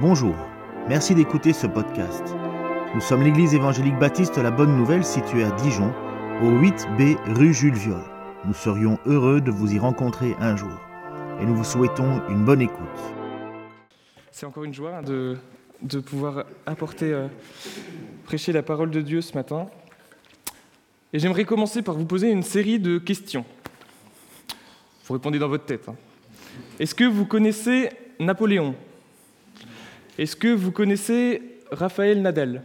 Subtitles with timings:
[0.00, 0.34] Bonjour,
[0.88, 2.22] merci d'écouter ce podcast.
[2.94, 5.92] Nous sommes l'église évangélique baptiste La Bonne Nouvelle située à Dijon,
[6.40, 8.00] au 8B rue Jules Viol.
[8.46, 10.72] Nous serions heureux de vous y rencontrer un jour
[11.38, 12.78] et nous vous souhaitons une bonne écoute.
[14.30, 15.36] C'est encore une joie de,
[16.00, 17.26] pouvoir apporter, euh,
[18.24, 19.66] prêcher la parole de Dieu ce matin.
[21.12, 23.44] Et j'aimerais commencer par vous poser une série de questions.
[25.06, 25.90] Vous répondez dans votre tête.
[25.90, 25.96] hein.
[26.78, 28.74] Est-ce que vous connaissez Napoléon?
[30.18, 32.62] Est-ce que vous connaissez Raphaël Nadal?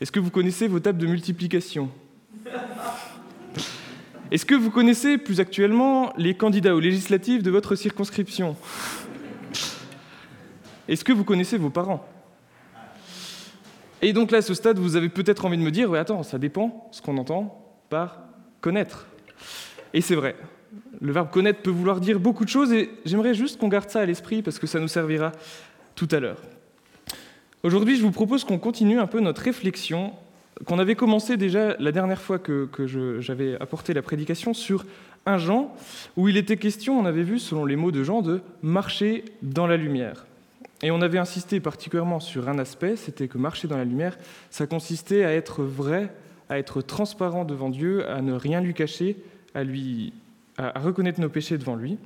[0.00, 1.90] Est-ce que vous connaissez vos tables de multiplication?
[4.30, 8.56] Est-ce que vous connaissez plus actuellement les candidats aux législatives de votre circonscription?
[10.88, 12.06] Est-ce que vous connaissez vos parents?
[14.02, 16.22] Et donc là, à ce stade, vous avez peut-être envie de me dire, ouais, attends,
[16.22, 18.20] ça dépend ce qu'on entend par
[18.60, 19.06] connaître.
[19.94, 20.36] Et c'est vrai.
[21.00, 24.00] Le verbe connaître peut vouloir dire beaucoup de choses et j'aimerais juste qu'on garde ça
[24.00, 25.32] à l'esprit parce que ça nous servira
[25.98, 26.38] tout à l'heure.
[27.64, 30.12] Aujourd'hui, je vous propose qu'on continue un peu notre réflexion
[30.64, 32.86] qu'on avait commencé déjà la dernière fois que, que
[33.20, 34.84] j'avais apporté la prédication sur
[35.26, 35.74] un Jean,
[36.16, 39.66] où il était question, on avait vu, selon les mots de Jean, de marcher dans
[39.66, 40.26] la lumière.
[40.82, 44.18] Et on avait insisté particulièrement sur un aspect, c'était que marcher dans la lumière,
[44.50, 46.12] ça consistait à être vrai,
[46.48, 49.16] à être transparent devant Dieu, à ne rien lui cacher,
[49.54, 50.12] à, lui,
[50.56, 51.98] à reconnaître nos péchés devant lui.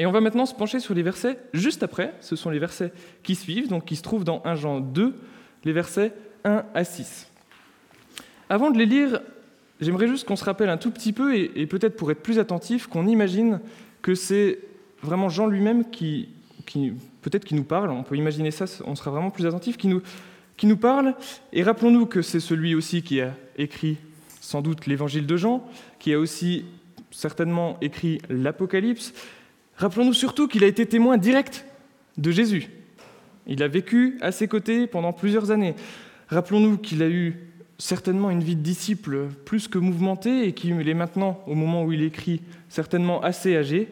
[0.00, 2.90] Et on va maintenant se pencher sur les versets juste après, ce sont les versets
[3.22, 5.14] qui suivent, donc qui se trouvent dans 1 Jean 2,
[5.64, 7.30] les versets 1 à 6.
[8.48, 9.20] Avant de les lire,
[9.78, 12.86] j'aimerais juste qu'on se rappelle un tout petit peu, et, peut-être pour être plus attentif,
[12.86, 13.60] qu'on imagine
[14.00, 14.60] que c'est
[15.02, 16.30] vraiment Jean lui-même qui,
[16.64, 19.88] qui peut-être qui nous parle, on peut imaginer ça, on sera vraiment plus attentif, qui
[19.88, 20.00] nous,
[20.56, 21.14] qui nous parle.
[21.52, 23.98] Et rappelons-nous que c'est celui aussi qui a écrit
[24.40, 25.62] sans doute l'évangile de Jean,
[25.98, 26.64] qui a aussi
[27.10, 29.12] certainement écrit l'Apocalypse.
[29.80, 31.64] Rappelons-nous surtout qu'il a été témoin direct
[32.18, 32.68] de Jésus.
[33.46, 35.74] Il a vécu à ses côtés pendant plusieurs années.
[36.28, 40.92] Rappelons-nous qu'il a eu certainement une vie de disciple plus que mouvementée et qu'il est
[40.92, 43.88] maintenant, au moment où il écrit, certainement assez âgé.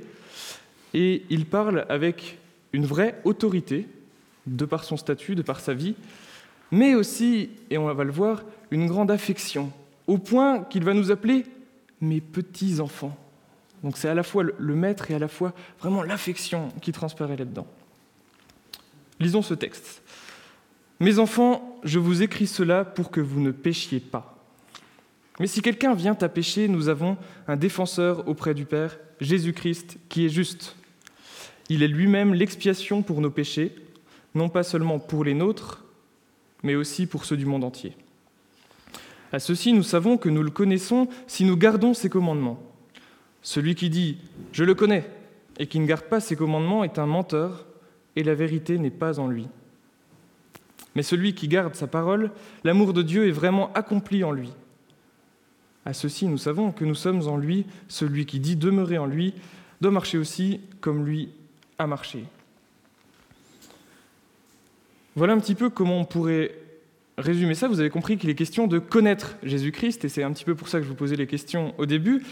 [0.93, 2.37] Et il parle avec
[2.75, 3.87] une vraie autorité,
[4.47, 5.95] de par son statut, de par sa vie,
[6.71, 9.73] mais aussi, et on va le voir, une grande affection,
[10.07, 11.47] au point qu'il va nous appeler
[12.03, 13.17] mes petits-enfants.
[13.83, 17.37] Donc c'est à la fois le- maître et à la fois vraiment l'affection qui transparaît
[17.37, 17.67] là-dedans.
[19.21, 20.03] Lisons ce texte.
[21.01, 24.37] Mes enfants, je vous écris cela pour que vous ne péchiez pas.
[25.39, 30.27] Mais si quelqu'un vient à pécher, nous avons un défenseur auprès du Père, Jésus-Christ, qui
[30.27, 30.75] est juste.
[31.69, 33.75] Il est lui-même l'expiation pour nos péchés,
[34.35, 35.85] non pas seulement pour les nôtres,
[36.65, 37.97] mais aussi pour ceux du monde entier.
[39.31, 42.59] À ceci, nous savons que nous le connaissons si nous gardons ses commandements.
[43.49, 44.19] Celui qui dit⁇
[44.53, 45.01] Je le connais⁇
[45.59, 47.65] et qui ne garde pas ses commandements est un menteur,
[48.15, 49.49] et la vérité n'est pas en lui.
[50.95, 52.31] Mais celui qui garde sa parole,
[52.63, 54.53] l'amour de Dieu est vraiment accompli en lui.
[55.87, 59.33] À ceci, nous savons que nous sommes en lui, celui qui dit demeurer en lui,
[59.81, 61.31] doit marcher aussi comme lui
[61.79, 62.25] a marché.
[65.17, 66.55] Voilà un petit peu comment on pourrait
[67.17, 67.67] résumer ça.
[67.67, 70.69] Vous avez compris qu'il est question de connaître Jésus-Christ, et c'est un petit peu pour
[70.69, 72.23] ça que je vous posais les questions au début.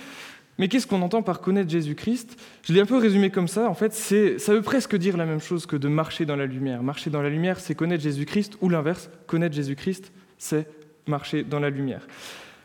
[0.59, 2.41] Mais qu'est-ce qu'on entend par connaître Jésus-Christ?
[2.63, 3.69] Je l'ai un peu résumé comme ça.
[3.69, 6.83] En fait, ça veut presque dire la même chose que de marcher dans la lumière.
[6.83, 10.67] Marcher dans la lumière, c'est connaître Jésus-Christ, ou l'inverse, connaître Jésus-Christ, c'est
[11.07, 12.07] marcher dans la lumière.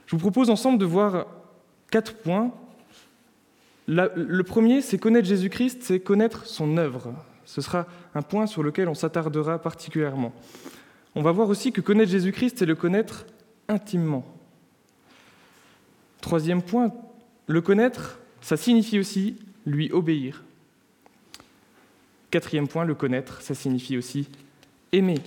[0.06, 1.28] Je vous propose ensemble de voir
[1.90, 2.52] quatre points.
[3.88, 7.13] Le premier, c'est connaître Jésus-Christ, c'est connaître son œuvre.
[7.44, 10.34] Ce sera un point sur lequel on s'attardera particulièrement.
[11.13, 13.25] On va voir aussi que connaître Jésus-Christ, c'est le connaître
[13.68, 14.25] intimement.
[16.22, 16.94] Troisième point,
[17.52, 19.36] le connaître, ça signifie aussi
[19.66, 20.44] lui obéir.
[22.32, 24.28] Quatrième point, le connaître, ça signifie aussi
[24.92, 25.20] aimer.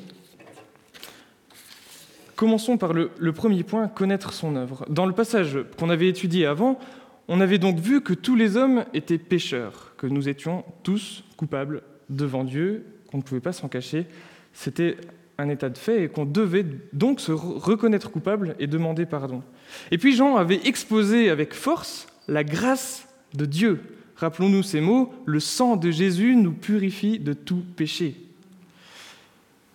[2.34, 4.84] Commençons par le, premier point, connaître son œuvre.
[4.88, 6.80] Dans le passage qu'on avait étudié avant,
[7.28, 11.82] on avait donc vu que tous les hommes étaient pécheurs, que nous étions tous coupables
[12.10, 14.06] devant Dieu, qu'on ne pouvait pas s'en cacher.
[14.52, 14.96] C'était
[15.38, 19.42] un état de fait et qu'on devait donc se re- reconnaître coupable et demander pardon.
[19.90, 23.80] Et puis Jean avait exposé avec force la grâce de Dieu.
[24.16, 28.16] Rappelons-nous ces mots, le sang de Jésus nous purifie de tout péché.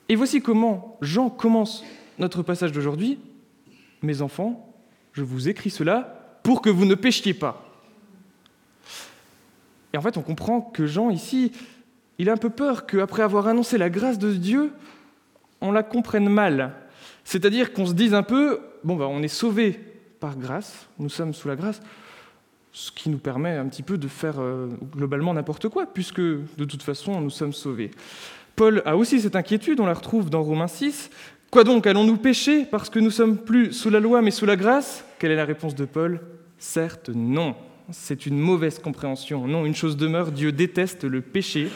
[0.08, 1.84] Et voici comment Jean commence
[2.18, 3.20] notre passage d'aujourd'hui.
[4.02, 4.74] Mes enfants,
[5.14, 7.66] je vous écris cela pour que vous ne péchiez pas.
[9.94, 11.52] Et en fait, on comprend que Jean, ici,
[12.18, 14.72] il a un peu peur qu'après avoir annoncé la grâce de Dieu,
[15.62, 16.74] on la comprenne mal.
[17.24, 19.80] C'est-à-dire qu'on se dise un peu, bon, ben, on est sauvé
[20.20, 21.82] par grâce, nous sommes sous la grâce,
[22.72, 26.66] ce qui nous permet un petit peu de faire euh, globalement n'importe quoi, puisque de
[26.66, 27.92] toute façon, nous sommes sauvés.
[28.56, 31.10] Paul a aussi cette inquiétude, on la retrouve dans Romains 6.
[31.50, 34.56] Quoi donc, allons-nous pécher parce que nous sommes plus sous la loi mais sous la
[34.56, 35.04] grâce?
[35.18, 36.22] Quelle est la réponse de Paul?
[36.58, 37.56] Certes, non.
[37.92, 39.48] C'est une mauvaise compréhension.
[39.48, 41.70] Non, une chose demeure, Dieu déteste le péché.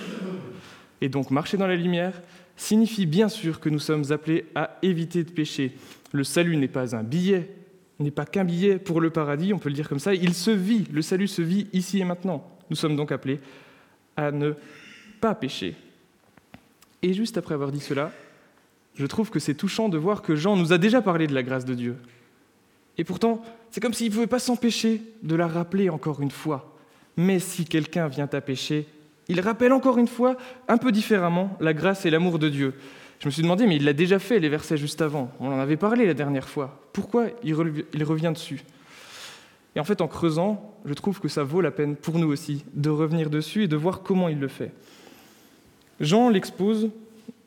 [1.02, 2.22] Et donc marcher dans la lumière
[2.56, 5.76] signifie bien sûr que nous sommes appelés à éviter de pécher.
[6.12, 7.50] Le salut n'est pas un billet,
[8.04, 10.52] n'est pas qu'un billet pour le paradis, on peut le dire comme ça, il se
[10.52, 12.48] vit, le salut se vit ici et maintenant.
[12.70, 13.40] Nous sommes donc appelés
[14.16, 14.54] à ne
[15.20, 15.76] pas pécher.
[17.02, 18.12] Et juste après avoir dit cela,
[18.96, 21.44] je trouve que c'est touchant de voir que Jean nous a déjà parlé de la
[21.44, 21.98] grâce de Dieu.
[22.98, 23.42] Et pourtant,
[23.72, 26.76] c'est comme s'il ne pouvait pas s'empêcher de la rappeler encore une fois.
[27.18, 28.88] Mais si quelqu'un vient à pécher,
[29.28, 32.74] il rappelle encore une fois, un peu différemment, la grâce et l'amour de Dieu.
[33.20, 35.32] Je me suis demandé, mais il l'a déjà fait, les versets juste avant.
[35.40, 36.82] On en avait parlé la dernière fois.
[36.92, 38.64] Pourquoi il revient dessus?
[39.76, 42.64] Et en fait, en creusant, je trouve que ça vaut la peine pour nous aussi
[42.74, 44.72] de revenir dessus et de voir comment il le fait.
[46.00, 46.90] Jean l'expose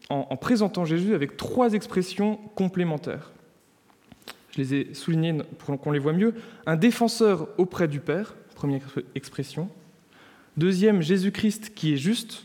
[0.09, 3.33] en, présentant Jésus avec trois expressions complémentaires.
[4.53, 6.35] Je les ai soulignées pour qu'on les voit mieux.
[6.65, 8.83] Un défenseur auprès du Père, première
[9.15, 9.69] expression.
[10.57, 12.45] Deuxième, Jésus-Christ qui est juste.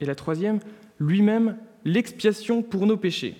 [0.00, 0.58] Et la troisième,
[0.98, 3.34] lui-même l'expiation pour nos péchés.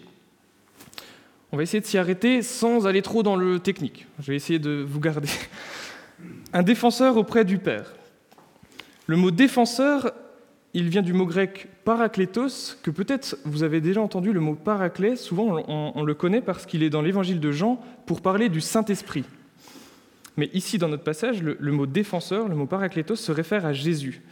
[1.52, 4.06] On va essayer de s'y arrêter sans aller trop dans le technique.
[4.20, 5.28] Je vais essayer de vous garder.
[6.52, 7.94] Un défenseur auprès du Père.
[9.06, 10.12] Le mot défenseur
[10.74, 15.14] il vient du mot grec parakletos, que peut-être vous avez déjà entendu le mot paraclet,
[15.14, 19.24] souvent on, le connaît parce qu'il est dans l'évangile de Jean pour parler du Saint-Esprit.
[20.36, 24.22] Mais ici, dans notre passage, le, mot défenseur, le mot parakletos, se réfère à Jésus.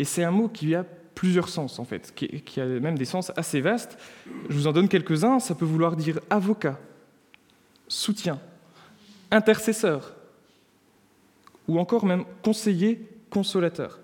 [0.00, 0.84] Et c'est un mot qui a
[1.14, 3.98] plusieurs sens, en fait, qui, a même des sens assez vastes.
[4.48, 5.38] Je vous en donne quelques-uns.
[5.38, 6.78] Ça peut vouloir dire avocat,
[7.88, 8.40] soutien,
[9.30, 10.14] intercesseur,
[11.68, 13.00] ou encore même conseiller,
[13.30, 14.00] consolateur.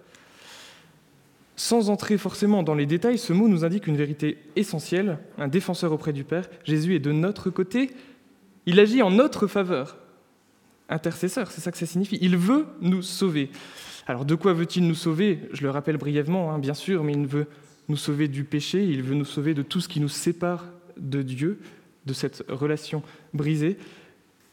[1.56, 5.92] Sans entrer forcément dans les détails, ce mot nous indique une vérité essentielle, un défenseur
[5.92, 6.48] auprès du Père.
[6.64, 7.90] Jésus est de notre côté,
[8.64, 9.98] il agit en notre faveur.
[10.88, 12.18] Intercesseur, c'est ça que ça signifie.
[12.20, 13.50] Il veut nous sauver.
[14.06, 15.40] Alors de quoi veut-il nous sauver?
[15.52, 17.46] Je le rappelle brièvement, hein, bien sûr, mais il veut
[17.88, 20.64] nous sauver du péché, il veut nous sauver de tout ce qui nous sépare
[20.96, 21.60] de Dieu,
[22.06, 23.02] de cette relation
[23.34, 23.76] brisée,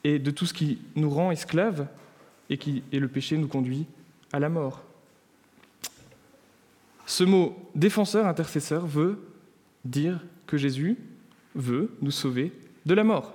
[0.04, 1.88] et de tout ce qui nous rend esclaves,
[2.50, 3.86] et, qui, et le péché nous conduit
[4.32, 4.84] à la mort.
[7.06, 9.20] Ce mot défenseur, intercesseur veut
[9.86, 10.98] dire que Jésus
[11.56, 12.52] veut nous sauver
[12.86, 13.34] de la mort.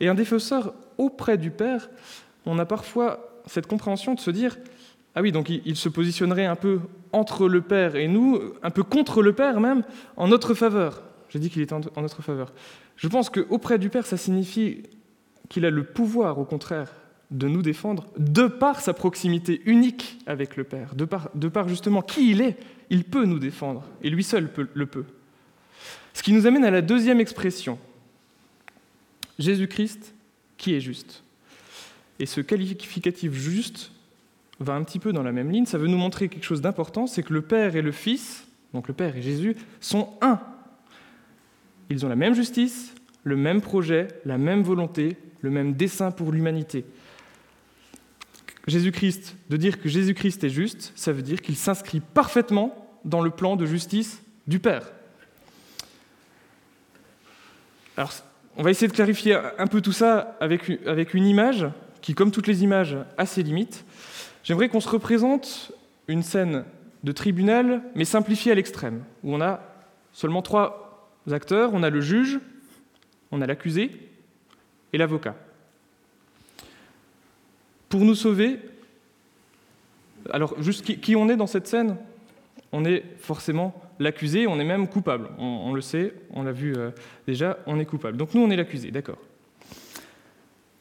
[0.00, 1.88] Et un défenseur auprès du Père,
[2.46, 4.56] on a parfois cette compréhension de se dire
[5.14, 6.80] ah oui, donc il se positionnerait un peu
[7.12, 9.82] entre le Père et nous, un peu contre le Père même,
[10.16, 11.02] en notre faveur.
[11.28, 12.52] J'ai dit qu'il était en notre faveur.
[12.96, 14.84] Je pense qu'auprès du Père, ça signifie
[15.48, 16.92] qu'il a le pouvoir, au contraire,
[17.30, 21.04] de nous défendre de par sa proximité unique avec le Père, de
[21.48, 22.56] par, justement qui il est,
[22.90, 25.04] il peut nous défendre, et lui seul le peut.
[26.14, 27.78] Ce qui nous amène à la deuxième expression,
[29.38, 30.14] Jésus-Christ
[30.58, 31.24] qui est juste?
[32.22, 33.90] Et ce qualificatif juste
[34.60, 37.08] va un petit peu dans la même ligne, ça veut nous montrer quelque chose d'important,
[37.08, 40.38] c'est que le Père et le Fils, donc le Père et Jésus, sont un.
[41.90, 46.30] Ils ont la même justice, le même projet, la même volonté, le même dessein pour
[46.30, 46.84] l'humanité.
[48.68, 53.30] Jésus-Christ, de dire que Jésus-Christ est juste, ça veut dire qu'il s'inscrit parfaitement dans le
[53.30, 54.92] plan de justice du Père.
[57.96, 58.12] Alors,
[58.56, 61.66] on va essayer de clarifier un peu tout ça avec, avec une image
[62.02, 63.84] qui, comme toutes les images, a ses limites.
[64.44, 65.72] J'aimerais qu'on se représente
[66.08, 66.64] une scène
[67.04, 69.60] de tribunal, mais simplifiée à l'extrême, où on a
[70.12, 71.70] seulement trois acteurs.
[71.72, 72.40] On a le juge,
[73.30, 73.90] on a l'accusé
[74.92, 75.36] et l'avocat.
[77.88, 78.58] Pour nous sauver,
[80.30, 81.96] alors juste qui, on est dans cette scène?
[82.74, 85.28] On est forcément l'accusé, on est même coupable.
[85.38, 86.90] On, le sait, on l'a vu euh,
[87.26, 88.16] déjà, on est coupable.
[88.16, 89.18] Donc nous, on est l'accusé, d'accord.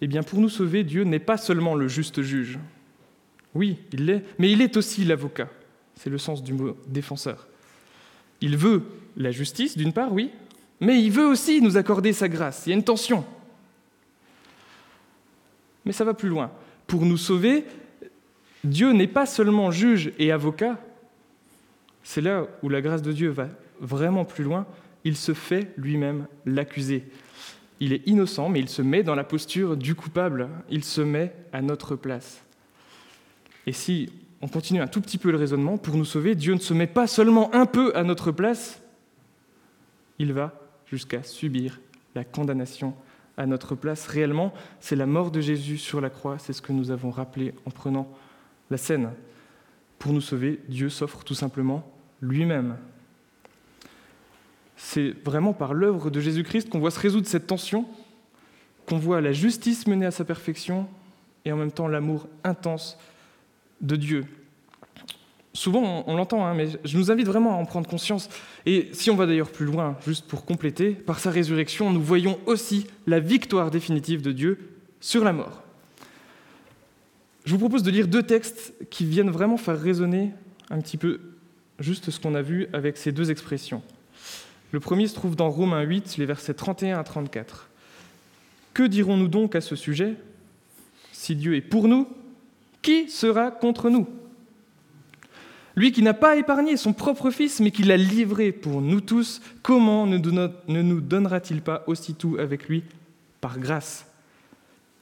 [0.01, 2.59] Eh bien, pour nous sauver, Dieu n'est pas seulement le juste juge.
[3.53, 5.49] Oui, il l'est, mais il est aussi l'avocat.
[5.95, 7.47] C'est le sens du mot défenseur.
[8.39, 8.83] Il veut
[9.17, 10.31] la justice, d'une part, oui,
[10.79, 12.65] mais il veut aussi nous accorder sa grâce.
[12.65, 13.23] Il y a une tension.
[15.85, 16.51] Mais ça va plus loin
[16.91, 17.63] pour nous sauver,
[18.65, 20.77] Dieu n'est pas seulement juge et avocat,
[22.03, 23.47] c'est là où la grâce de Dieu va
[23.79, 24.65] vraiment plus loin,
[25.05, 27.05] il se fait lui-même l'accusé.
[27.81, 31.33] Il est innocent, mais il se met dans la posture du coupable, il se met
[31.51, 32.43] à notre place.
[33.65, 34.09] Et si
[34.39, 36.87] on continue un tout petit peu le raisonnement, pour nous sauver, Dieu ne se met
[36.87, 38.81] pas seulement un peu à notre place,
[40.19, 40.53] il va
[40.85, 41.79] jusqu'à subir
[42.13, 42.93] la condamnation
[43.35, 46.73] à notre place réellement, c'est la mort de Jésus sur la croix, c'est ce que
[46.73, 48.07] nous avons rappelé en prenant
[48.69, 49.09] la scène.
[49.97, 51.83] Pour nous sauver, Dieu s'offre tout simplement
[52.21, 52.77] lui-même.
[54.83, 57.85] C'est vraiment par l'œuvre de Jésus-Christ qu'on voit se résoudre cette tension,
[58.87, 60.87] qu'on voit la justice menée à sa perfection
[61.45, 62.97] et en même temps l'amour intense
[63.79, 64.25] de Dieu.
[65.53, 68.27] Souvent, on, l'entend, hein, mais je nous invite vraiment à en prendre conscience.
[68.65, 72.39] Et si on va d'ailleurs plus loin, juste pour compléter, par sa résurrection, nous voyons
[72.47, 74.57] aussi la victoire définitive de Dieu
[74.99, 75.61] sur la mort.
[77.45, 80.31] Je vous propose de lire deux textes qui viennent vraiment faire résonner
[80.69, 81.21] un petit peu
[81.79, 83.83] juste ce qu'on a vu avec ces deux expressions.
[84.71, 87.69] Le premier se trouve dans Romains 8, les versets 31 à 34.
[88.73, 90.15] Que dirons-nous donc à ce sujet?
[91.11, 92.07] Si Dieu est pour nous,
[92.81, 94.07] qui sera contre nous?
[95.75, 99.41] Lui qui n'a pas épargné son propre Fils, mais qui l'a livré pour nous tous,
[99.61, 100.17] comment ne
[100.81, 102.83] nous donnera-t-il pas aussitôt avec lui?
[103.39, 104.05] Par grâce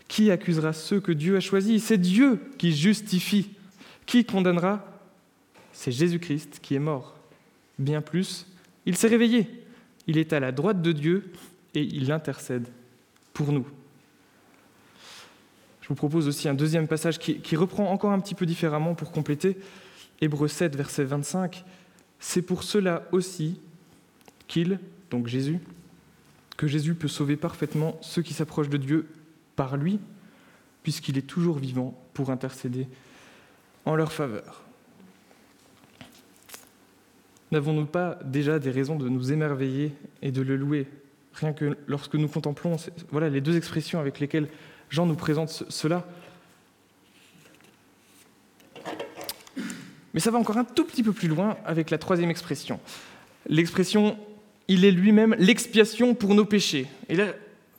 [0.08, 1.84] Qui accusera ceux que Dieu a choisis?
[1.84, 3.52] C'est Dieu qui justifie.
[4.06, 4.84] Qui condamnera?
[5.74, 7.16] C'est Jésus-Christ qui est mort.
[7.78, 8.46] Bien plus,
[8.90, 9.48] il s'est réveillé.
[10.08, 11.32] Il est à la droite de Dieu
[11.76, 12.68] et il intercède
[13.34, 13.68] pour nous.
[15.82, 19.12] Je vous propose aussi un deuxième passage qui, reprend encore un petit peu différemment pour
[19.12, 19.58] compléter.
[20.22, 21.64] Hébreu 7, verset 25.
[22.20, 23.60] C'est pour cela aussi
[24.48, 24.80] qu'il,
[25.12, 25.60] donc Jésus,
[26.58, 29.08] que Jésus peut sauver parfaitement ceux qui s'approchent de Dieu
[29.56, 30.00] par lui,
[30.82, 32.88] puisqu'il est toujours vivant pour intercéder
[33.86, 34.64] en leur faveur.
[37.52, 39.92] N'avons-nous pas déjà des raisons de nous émerveiller
[40.22, 40.88] et de le louer?
[41.34, 42.76] Rien que lorsque nous contemplons
[43.12, 44.48] voilà, les deux expressions avec lesquelles
[44.90, 46.08] Jean nous présente cela.
[50.14, 52.80] Mais ça va encore un tout petit peu plus loin avec la troisième expression.
[53.48, 54.18] L'expression
[54.70, 56.88] il est lui-même l'expiation pour nos péchés.
[57.10, 57.26] Et là,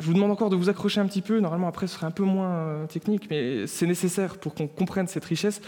[0.01, 1.39] je vous demande encore de vous accrocher un petit peu.
[1.39, 5.07] Normalement, après, ce sera un peu moins euh, technique, mais c'est nécessaire pour qu'on comprenne
[5.07, 5.63] cette richesse.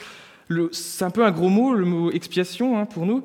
[0.72, 3.22] C'est un peu un gros mot, le mot expiation hein, pour nous,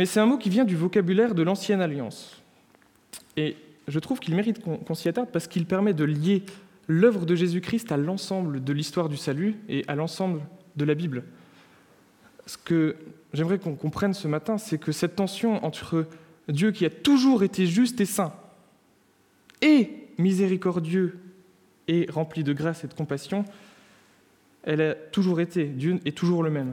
[0.00, 2.40] mais c'est un mot qui vient du vocabulaire de l'Ancienne Alliance.
[3.36, 3.54] Et
[3.86, 6.42] je trouve qu'il mérite qu'on s'y attarde parce qu'il permet de lier
[6.88, 10.40] l'œuvre de Jésus-Christ à l'ensemble de l'histoire du salut et à l'ensemble
[10.76, 11.24] de la Bible.
[12.46, 12.96] Ce que
[13.34, 16.06] j'aimerais qu'on comprenne ce matin, c'est que cette tension entre
[16.48, 18.32] Dieu qui a toujours été juste et saint
[19.60, 21.18] et miséricordieux
[21.88, 23.44] et rempli de grâce et de compassion,
[24.62, 26.72] elle a toujours été, Dieu est toujours le même.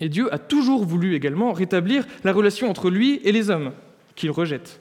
[0.00, 3.72] Et Dieu a toujours voulu également rétablir la relation entre lui et les hommes,
[4.14, 4.80] qu'il rejette.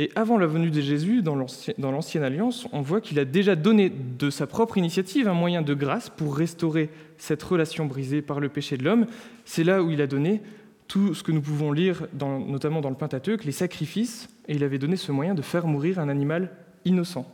[0.00, 3.90] Et avant la venue de Jésus, dans l'Ancienne Alliance, on voit qu'il a déjà donné
[3.90, 8.48] de sa propre initiative un moyen de grâce pour restaurer cette relation brisée par le
[8.48, 9.06] péché de l'homme.
[9.44, 10.40] C'est là où il a donné
[10.86, 14.78] tout ce que nous pouvons lire, notamment dans le Pentateuque, les sacrifices, et il avait
[14.78, 16.52] donné ce moyen de faire mourir un animal
[16.84, 17.26] innocent.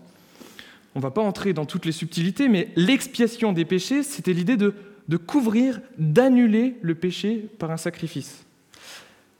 [0.94, 4.56] On ne va pas entrer dans toutes les subtilités, mais l'expiation des péchés, c'était l'idée
[4.56, 4.74] de,
[5.08, 8.44] de couvrir, d'annuler le péché par un sacrifice.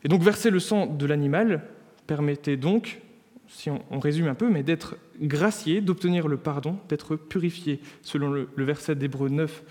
[0.05, 1.63] Et donc verser le sang de l'animal
[2.07, 3.01] permettait donc
[3.49, 8.49] si on, résume un peu, mais d'être gracié, d'obtenir le pardon, d'être purifié, selon le,
[8.57, 9.63] verset d'Hébreu 9,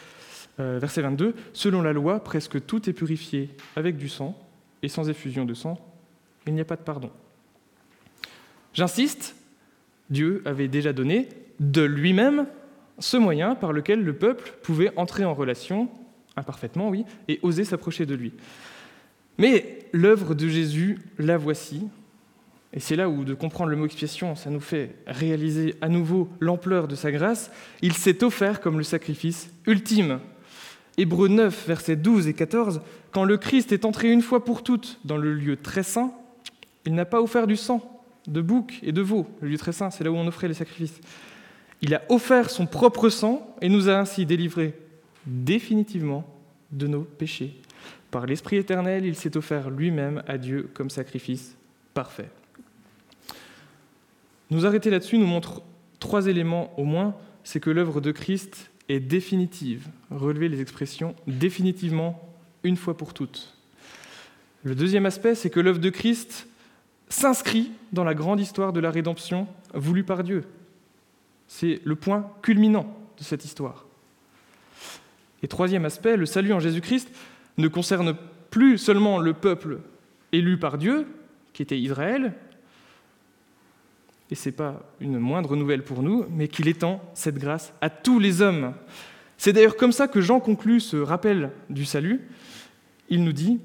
[0.60, 1.36] euh, verset 22.
[1.52, 4.40] Selon la loi, presque tout est purifié avec du sang,
[4.84, 5.78] et sans effusion de sang,
[6.48, 7.10] il n'y a pas de pardon.
[8.74, 9.36] J'insiste,
[10.10, 12.48] Dieu avait déjà donné de lui-même
[13.00, 15.90] ce moyen par lequel le peuple pouvait entrer en relation,
[16.36, 18.34] imparfaitement, oui, et oser s'approcher de lui.
[19.38, 21.88] Mais l'œuvre de Jésus, la voici,
[22.74, 26.28] et c'est là où de comprendre le mot expiation, ça nous fait réaliser à nouveau
[26.40, 27.52] l'ampleur de sa grâce.
[27.84, 30.20] Il s'est offert comme le sacrifice ultime.
[30.98, 32.82] Hébreux 9, versets 12 et 14,
[33.12, 36.12] quand le Christ est entré une fois pour toutes dans le lieu très saint,
[36.86, 39.28] il n'a pas offert du sang, de bouc et de veau.
[39.42, 41.00] Le lieu très saint, c'est là où on offrait les sacrifices.
[41.84, 44.74] Il a offert son propre sang et nous a ainsi délivrés
[45.26, 46.26] définitivement
[46.72, 47.60] de nos péchés.
[48.10, 51.58] Par l'Esprit éternel, il s'est offert lui-même à Dieu comme sacrifice
[51.94, 52.30] parfait.
[54.50, 55.62] Nous arrêter là-dessus nous montre
[56.00, 57.16] trois éléments au moins.
[57.44, 59.88] C'est que l'œuvre de Christ est définitive.
[60.10, 63.58] Relever les expressions définitivement, une fois pour toutes.
[64.64, 66.48] Le deuxième aspect, c'est que l'œuvre de Christ
[67.10, 70.46] s'inscrit dans la grande histoire de la rédemption voulue par Dieu.
[71.48, 73.86] C'est le point culminant de cette histoire.
[75.42, 77.10] Et troisième aspect, le salut en Jésus-Christ
[77.58, 78.16] ne concerne
[78.50, 79.80] plus seulement le peuple
[80.32, 81.08] élu par Dieu,
[81.54, 82.34] qui était Israël,
[84.32, 87.92] et ce n'est pas une moindre nouvelle pour nous, mais qu'il étend cette grâce à
[87.92, 88.74] tous les hommes.
[89.38, 92.22] C'est d'ailleurs comme ça que Jean conclut ce rappel du salut.
[93.10, 93.60] Il nous dit,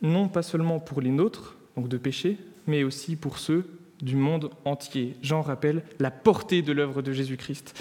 [0.00, 3.66] non pas seulement pour les nôtres, donc de péché, mais aussi pour ceux
[4.00, 5.16] du monde entier.
[5.22, 7.74] Jean rappelle la portée de l'œuvre de Jésus-Christ.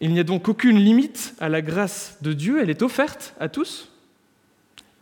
[0.00, 3.48] Il n'y a donc aucune limite à la grâce de Dieu, elle est offerte à
[3.48, 3.90] tous,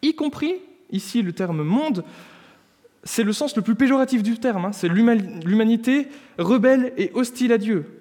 [0.03, 0.57] y compris,
[0.91, 2.05] ici le terme monde,
[3.05, 4.73] c'est le sens le plus péjoratif du terme, hein.
[4.73, 6.09] c'est l'humanité
[6.39, 8.01] rebelle et hostile à Dieu.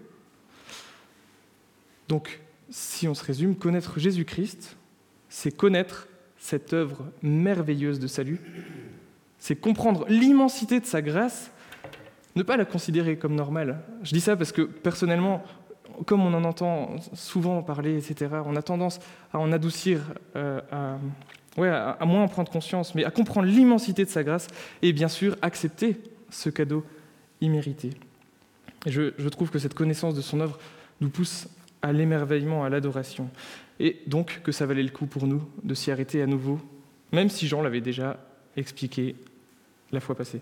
[2.07, 4.75] Donc, si on se résume, connaître Jésus-Christ,
[5.29, 6.07] c'est connaître
[6.37, 8.41] cette œuvre merveilleuse de salut,
[9.39, 11.51] c'est comprendre l'immensité de sa grâce,
[12.35, 13.81] ne pas la considérer comme normale.
[14.03, 15.43] Je dis ça parce que personnellement,
[16.05, 18.99] comme on en entend souvent parler, etc., on a tendance
[19.33, 20.01] à en adoucir,
[20.35, 24.47] euh, à, moins en prendre conscience, mais à comprendre l'immensité de sa grâce
[24.81, 25.97] et bien sûr accepter
[26.29, 26.85] ce cadeau
[27.41, 27.91] immérité.
[28.85, 30.57] Et je, je trouve que cette connaissance de son œuvre
[31.01, 31.47] nous pousse
[31.81, 33.29] à l'émerveillement, à l'adoration.
[33.79, 36.59] Et donc que ça valait le coup pour nous de s'y arrêter à nouveau,
[37.11, 38.17] même si Jean l'avait déjà
[38.55, 39.15] expliqué
[39.91, 40.41] la fois passée.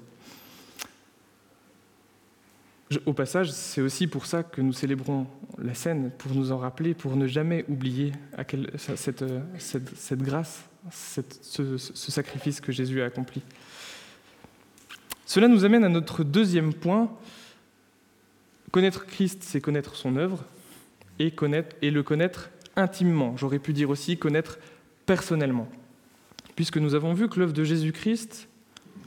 [3.05, 5.27] Au passage, c'est aussi pour ça que nous célébrons
[5.59, 8.13] la scène, pour nous en rappeler, pour ne jamais oublier
[8.77, 9.23] cette,
[9.59, 11.21] cette, grâce, ce,
[11.77, 13.43] ce sacrifice que Jésus a accompli.
[15.27, 17.15] Cela nous amène à notre deuxième point.
[18.71, 20.43] Connaître Christ, c'est connaître son œuvre
[21.19, 21.31] et,
[21.83, 23.37] et le connaître intimement.
[23.37, 24.57] J'aurais pu dire aussi connaître
[25.05, 25.69] personnellement.
[26.55, 28.47] Puisque nous avons vu que l'œuvre de Jésus-Christ,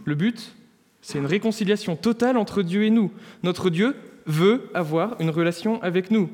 [0.05, 0.55] le but,
[1.03, 3.11] c'est une réconciliation totale entre Dieu et nous.
[3.43, 6.31] Notre Dieu veut avoir une relation avec nous.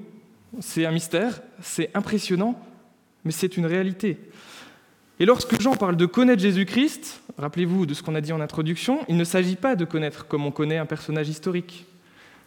[0.60, 2.60] C'est un mystère, c'est impressionnant,
[3.24, 4.18] mais c'est une réalité.
[5.20, 9.00] Et lorsque Jean parle de connaître Jésus-Christ, rappelez-vous de ce qu'on a dit en introduction,
[9.08, 11.86] il ne s'agit pas de connaître comme on connaît un personnage historique,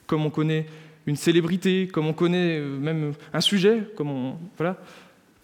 [0.06, 0.68] comme on connaît
[1.08, 4.78] une célébrité, comme on connaît euh, même un sujet, comme voilà.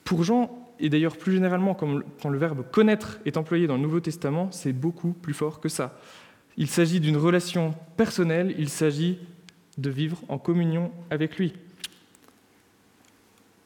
[0.03, 3.99] Pour Jean, et d'ailleurs plus généralement quand le verbe connaître est employé dans le Nouveau
[3.99, 5.99] Testament, c'est beaucoup plus fort que ça.
[6.57, 9.19] Il s'agit d'une relation personnelle, il s'agit
[9.77, 11.53] de vivre en communion avec lui.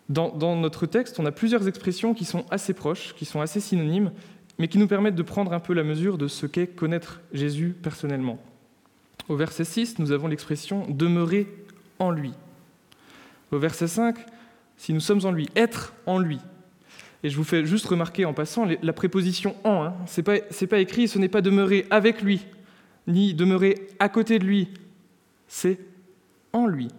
[0.10, 4.12] Dans, notre texte, on a plusieurs expressions qui sont assez proches, qui sont assez synonymes,
[4.60, 7.74] mais qui nous permettent de prendre un peu la mesure de ce qu'est connaître Jésus
[7.82, 8.38] personnellement.
[9.30, 11.48] Au verset 6, nous avons l'expression demeurer
[11.98, 12.34] en lui.
[13.52, 14.18] Au verset 5,
[14.76, 16.40] si nous sommes en lui, être en lui.
[17.24, 19.84] Et je vous fais juste remarquer en passant la préposition en.
[19.84, 19.94] Hein.
[20.08, 22.46] Ce n'est pas écrit, ce n'est pas demeurer avec lui,
[23.08, 24.70] ni demeurer à côté de lui,
[25.48, 25.80] c'est
[26.54, 26.90] en lui.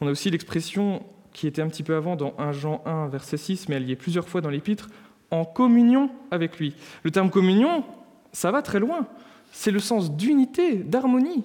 [0.00, 3.36] On a aussi l'expression qui était un petit peu avant dans 1 Jean 1, verset
[3.36, 4.88] 6, mais elle y est plusieurs fois dans l'épître,
[5.30, 6.74] en communion avec lui.
[7.02, 7.84] Le terme communion,
[8.32, 9.06] ça va très loin.
[9.52, 11.44] C'est le sens d'unité, d'harmonie,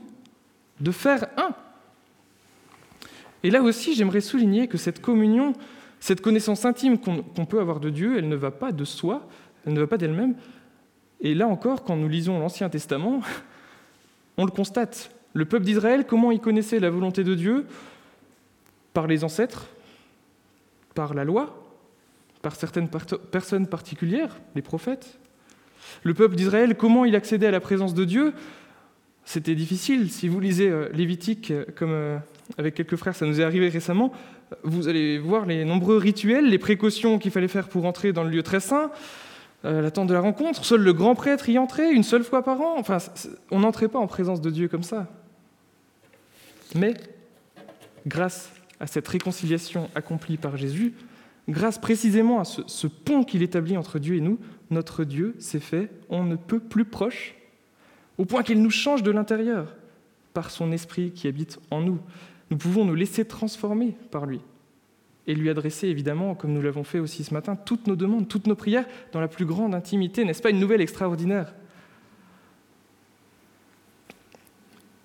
[0.79, 1.53] de faire un.
[3.43, 5.53] Et là aussi, j'aimerais souligner que cette communion,
[5.99, 9.27] cette connaissance intime qu'on peut avoir de Dieu, elle ne va pas de soi,
[9.65, 10.35] elle ne va pas d'elle-même,
[11.21, 13.21] et là encore, quand nous lisons l'Ancien Testament,
[14.37, 15.11] on le constate.
[15.33, 17.65] Le peuple d'Israël, comment il connaissait la volonté de Dieu?
[18.93, 19.67] Par les ancêtres,
[20.93, 21.63] par la loi,
[22.41, 25.19] par certaines personnes particulières, les prophètes.
[26.03, 28.33] Le peuple d'Israël, comment il accédait à la présence de Dieu?
[29.23, 30.09] C'était difficile.
[30.09, 32.17] Si vous lisez euh, Lévitique, euh, comme euh,
[32.57, 34.11] avec quelques frères, ça nous est arrivé récemment,
[34.63, 38.29] vous allez voir les nombreux rituels, les précautions qu'il fallait faire pour entrer dans le
[38.29, 38.91] lieu très saint.
[39.63, 40.65] Euh, l'attente de la rencontre.
[40.65, 42.75] Seul le grand prêtre y entrait une seule fois par an.
[42.77, 42.97] Enfin,
[43.51, 45.07] on n'entrait pas en présence de Dieu comme ça.
[46.73, 46.95] Mais,
[48.07, 50.93] grâce à cette réconciliation accomplie par Jésus,
[51.47, 54.39] grâce précisément à ce, ce pont qu'il établit entre Dieu et nous,
[54.71, 57.35] notre Dieu s'est fait, on ne peut plus proche,
[58.17, 59.75] au point qu'il nous change de l'intérieur
[60.33, 61.99] par son esprit qui habite en nous.
[62.49, 64.39] Nous pouvons nous laisser transformer par lui
[65.27, 68.47] et lui adresser évidemment, comme nous l'avons fait aussi ce matin, toutes nos demandes, toutes
[68.47, 70.25] nos prières dans la plus grande intimité.
[70.25, 71.53] N'est-ce pas une nouvelle extraordinaire?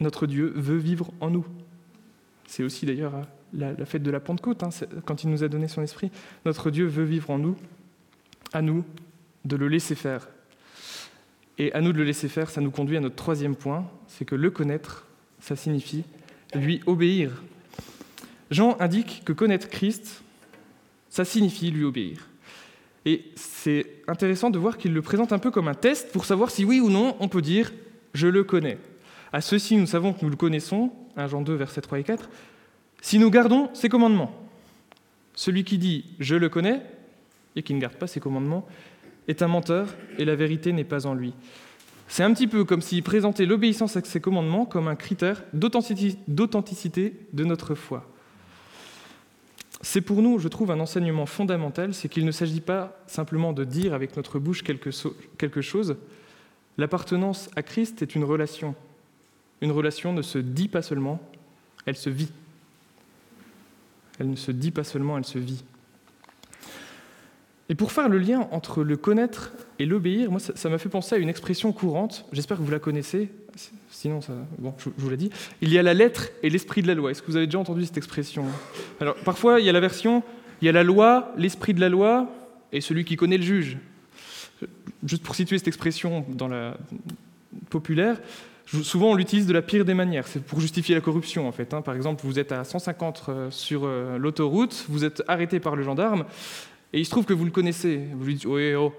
[0.00, 1.46] Notre Dieu veut vivre en nous.
[2.46, 3.22] C'est aussi d'ailleurs euh,
[3.78, 4.70] la, fête de la Pentecôte, hein,
[5.04, 6.10] quand il nous a donné son esprit.
[6.44, 7.56] Notre Dieu veut vivre en nous,
[8.52, 8.84] à nous
[9.44, 10.28] de le laisser faire.
[11.58, 14.24] Et à nous de le laisser faire, ça nous conduit à notre troisième point, c'est
[14.24, 15.06] que le connaître,
[15.40, 16.04] ça signifie
[16.54, 17.42] lui obéir.
[18.50, 20.22] Jean indique que connaître Christ,
[21.10, 22.28] ça signifie lui obéir.
[23.04, 26.50] Et c'est intéressant de voir qu'il le présente un peu comme un test pour savoir
[26.50, 27.72] si oui ou non on peut dire
[28.14, 28.78] je le connais.
[29.32, 32.28] À ceci, nous savons que nous le connaissons, 1 Jean 2, versets 3 et 4,
[33.00, 34.32] si nous gardons ses commandements.
[35.34, 36.82] Celui qui dit je le connais
[37.54, 38.66] et qui ne garde pas ses commandements
[39.28, 41.34] est un menteur et la vérité n'est pas en lui.
[42.08, 47.16] C'est un petit peu comme s'il présentait l'obéissance à ses commandements comme un critère d'authenticité
[47.32, 48.08] de notre foi.
[49.82, 53.64] C'est pour nous, je trouve, un enseignement fondamental, c'est qu'il ne s'agit pas simplement de
[53.64, 55.96] dire avec notre bouche quelque chose.
[56.78, 58.74] L'appartenance à Christ est une relation.
[59.60, 61.20] Une relation ne se dit pas seulement,
[61.84, 62.32] elle se vit.
[64.18, 65.62] Elle ne se dit pas seulement, elle se vit.
[67.68, 71.16] Et pour faire le lien entre le connaître et l'obéir, moi, ça m'a fait penser
[71.16, 72.24] à une expression courante.
[72.32, 73.30] J'espère que vous la connaissez.
[73.90, 74.20] Sinon,
[74.58, 75.30] bon, je, vous l'ai dit.
[75.60, 77.10] Il y a la lettre et l'esprit de la loi.
[77.10, 78.44] Est-ce que vous avez déjà entendu cette expression?
[79.00, 80.22] Alors, parfois, il y a la version
[80.62, 82.30] il y a la loi, l'esprit de la loi
[82.72, 83.78] et celui qui connaît le juge.
[85.04, 86.76] Juste pour situer cette expression dans la
[87.68, 88.20] populaire,
[88.64, 90.26] souvent on l'utilise de la pire des manières.
[90.26, 91.74] C'est pour justifier la corruption, en fait.
[91.74, 91.82] Hein.
[91.82, 95.82] Par exemple, vous êtes à 150 euh, sur euh, l'autoroute, vous êtes arrêté par le
[95.82, 96.24] gendarme,
[96.92, 98.00] et il se trouve que vous le connaissez.
[98.14, 98.94] Vous lui dites, oui, oh,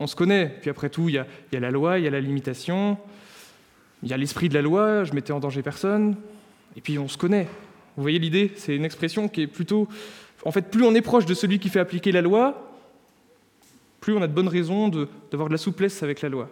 [0.00, 0.58] on, se connaît.
[0.60, 2.98] Puis après tout, il y, a, la loi, il y a la limitation,
[4.02, 6.16] il y a l'esprit de la loi, je mettais en danger personne,
[6.76, 7.48] et puis on se connaît.
[7.96, 8.52] Vous voyez l'idée?
[8.56, 9.88] C'est une expression qui est plutôt...
[10.44, 12.66] En fait, plus on est proche de celui qui fait appliquer la loi,
[14.00, 16.48] plus on a de bonnes raisons d'avoir de, la souplesse avec la loi.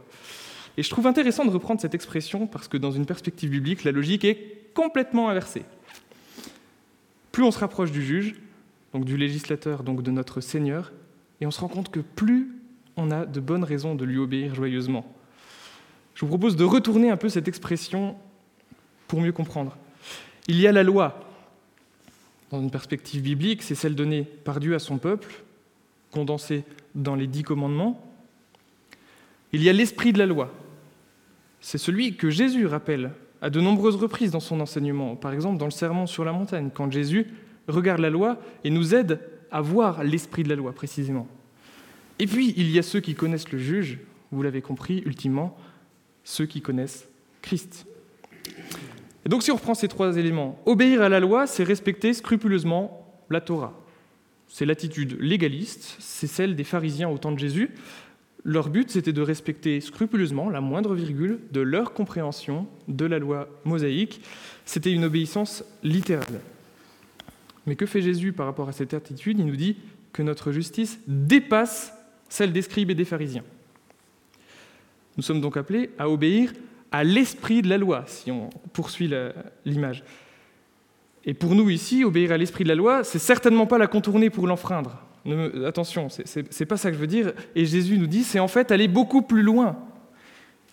[0.76, 3.92] Et je trouve intéressant de reprendre cette expression parce que dans une perspective biblique, la
[3.92, 5.62] logique est complètement inversée.
[7.30, 8.34] Plus on se rapproche du juge,
[8.92, 10.92] donc du législateur, donc de notre Seigneur,
[11.40, 12.48] et on se rend compte que plus
[12.96, 15.13] on a de bonnes raisons de lui obéir joyeusement.
[16.14, 18.16] Je vous propose de retourner un peu cette expression
[19.08, 19.76] pour mieux comprendre.
[20.46, 21.20] Il y a la loi.
[22.50, 25.42] Dans une perspective biblique, c'est celle donnée par Dieu à son peuple,
[26.12, 28.00] condensée dans les dix commandements.
[29.52, 30.52] Il y a l'esprit de la loi.
[31.60, 35.64] C'est celui que Jésus rappelle à de nombreuses reprises dans son enseignement, par exemple dans
[35.64, 37.26] le sermon sur la montagne, quand Jésus
[37.68, 41.26] regarde la loi et nous aide à voir l'esprit de la loi précisément.
[42.18, 43.98] Et puis, il y a ceux qui connaissent le juge,
[44.30, 45.56] vous l'avez compris, ultimement,
[46.24, 47.06] ceux qui connaissent
[47.42, 47.86] Christ.
[49.24, 53.22] Et donc, si on reprend ces trois éléments, obéir à la loi, c'est respecter scrupuleusement
[53.30, 53.78] la Torah.
[54.48, 57.70] C'est l'attitude légaliste, c'est celle des pharisiens au temps de Jésus.
[58.44, 63.48] Leur but, c'était de respecter scrupuleusement la moindre virgule de leur compréhension de la loi
[63.64, 64.20] mosaïque.
[64.66, 66.40] C'était une obéissance littérale.
[67.66, 69.38] Mais que fait Jésus par rapport à cette attitude?
[69.38, 69.76] Il nous dit
[70.12, 71.94] que notre justice dépasse
[72.28, 73.44] celle des scribes et des pharisiens.
[75.16, 76.52] Nous sommes donc appelés à obéir
[76.92, 79.10] à l'esprit de la loi, si on poursuit
[79.64, 80.04] l'image.
[81.24, 84.30] Et pour nous ici, obéir à l'esprit de la loi, c'est certainement pas la contourner
[84.30, 85.02] pour l'enfreindre.
[85.66, 87.32] Attention, c'est pas ça que je veux dire.
[87.54, 89.76] Et Jésus nous dit, c'est en fait aller beaucoup plus loin.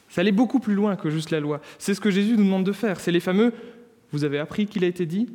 [0.10, 1.62] C'est aller beaucoup plus loin que juste la loi.
[1.80, 3.00] C'est ce que Jésus nous demande de faire.
[3.00, 3.54] C'est les fameux,
[4.12, 5.30] vous avez appris qu'il a été dit,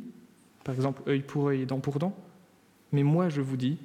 [0.63, 2.15] par exemple, œil pour œil et dent pour dent.
[2.91, 3.77] Mais moi, je vous dis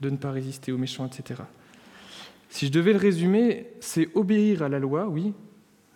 [0.00, 1.42] de ne pas résister aux méchants, etc.
[2.50, 5.32] Si je devais le résumer, c'est obéir à la loi, oui,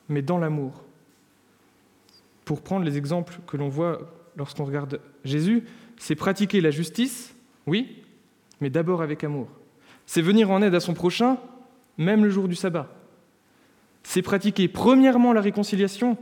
[0.09, 0.85] mais dans l'amour.
[2.45, 4.01] Pour prendre les exemples que l'on voit
[4.37, 5.65] lorsqu'on regarde Jésus,
[5.99, 7.35] c'est pratiquer la justice,
[7.67, 8.03] oui,
[8.61, 9.49] mais d'abord avec amour.
[10.07, 11.39] C'est venir en aide à son prochain,
[11.99, 12.89] même le jour du sabbat.
[14.03, 16.17] C'est pratiquer premièrement la réconciliation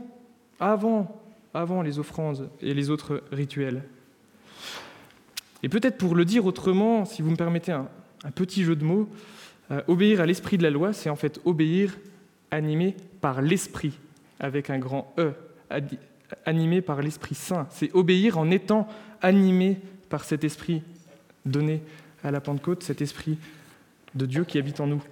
[0.59, 3.83] avant les offrandes et les autres rituels.
[5.63, 7.87] Et peut-être pour le dire autrement, si vous me permettez un,
[8.35, 9.09] petit jeu de mots,
[9.71, 11.97] euh, obéir à l'esprit de la loi, c'est en fait obéir
[12.51, 13.93] animé par l'esprit,
[14.39, 15.33] avec un grand E,
[16.45, 17.67] animé par l'Esprit Saint.
[17.69, 18.87] C'est obéir en étant
[19.21, 20.81] animé par cet esprit
[21.45, 21.81] donné
[22.23, 23.37] à la Pentecôte, cet esprit
[24.15, 25.03] de Dieu qui habite en nous.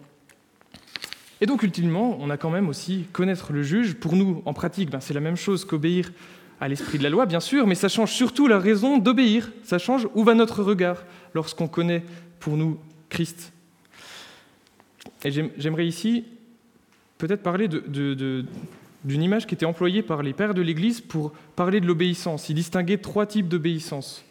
[1.42, 3.96] Et donc, ultimement, on a quand même aussi connaître le juge.
[3.96, 6.12] Pour nous, en pratique, ben, c'est la même chose qu'obéir
[6.60, 9.52] à l'esprit de la loi, bien sûr, mais ça change surtout la raison d'obéir.
[9.64, 12.04] Ça change où va notre regard lorsqu'on connaît
[12.40, 12.78] pour nous
[13.10, 13.52] Christ.
[15.24, 16.26] Et j'aimerais ici
[17.18, 18.48] peut-être parler d'une
[19.06, 22.50] image qui était employée par les pères de l'Église pour parler de l'obéissance.
[22.50, 24.24] Ils distinguaient trois types d'obéissance.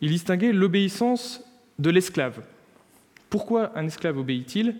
[0.00, 1.42] Ils distinguaient l'obéissance
[1.78, 2.42] de l'esclave.
[3.28, 4.76] Pourquoi un esclave obéit-il?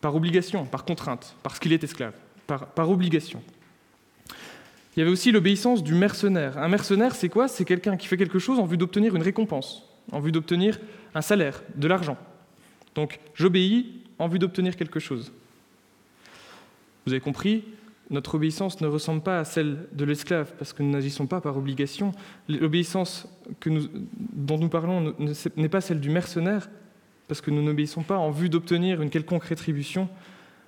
[0.00, 2.14] Par obligation, par contrainte, parce qu'il est esclave,
[2.46, 3.42] par, obligation.
[4.96, 6.56] Il y avait aussi l'obéissance du mercenaire.
[6.58, 7.48] Un mercenaire, c'est quoi?
[7.48, 10.78] C'est quelqu'un qui fait quelque chose en vue d'obtenir une récompense, en vue d'obtenir
[11.16, 12.16] un salaire, de l'argent.
[12.98, 15.32] Donc j'obéis en vue d'obtenir quelque chose.
[17.06, 17.62] Vous avez compris,
[18.10, 21.56] notre obéissance ne ressemble pas à celle de l'esclave, parce que nous n'agissons pas par
[21.56, 22.10] obligation.
[22.48, 23.28] L'obéissance
[24.32, 25.14] dont nous parlons
[25.56, 26.68] n'est pas celle du mercenaire,
[27.28, 30.08] parce que nous n'obéissons pas en vue d'obtenir une quelconque rétribution.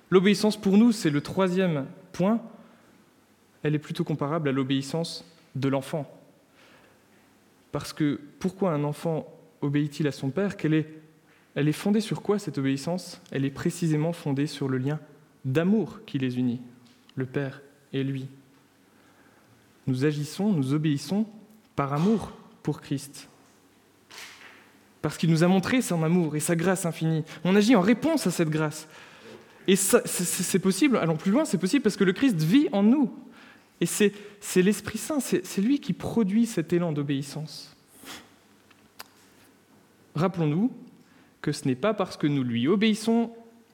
[0.09, 2.39] L'obéissance pour nous, c'est le troisième point.
[3.61, 6.09] Elle est plutôt comparable à l'obéissance de l'enfant.
[7.73, 9.27] Parce que pourquoi un enfant
[9.59, 10.55] obéit-il à son père?
[10.63, 11.00] Est,
[11.55, 13.21] Elle est fondée sur quoi cette obéissance?
[13.31, 14.99] Elle est précisément fondée sur le lien
[15.43, 16.61] d'amour qui les unit,
[17.15, 17.61] le père
[17.93, 18.27] et lui.
[19.87, 21.25] Nous agissons, nous obéissons
[21.75, 22.31] par amour
[22.63, 23.27] pour Christ
[25.01, 27.23] parce qu'il nous a montré son amour et sa grâce infinie.
[27.43, 28.87] On agit en réponse à cette grâce.
[29.67, 33.11] Et c'est possible, allons plus loin, c'est possible parce que le Christ vit en nous.
[33.79, 34.13] Et c'est
[34.61, 37.75] l'Esprit Saint, c'est lui qui produit cet élan d'obéissance.
[40.15, 40.71] rappelons-nous
[41.41, 43.31] que ce n'est pas parce que nous lui obéissons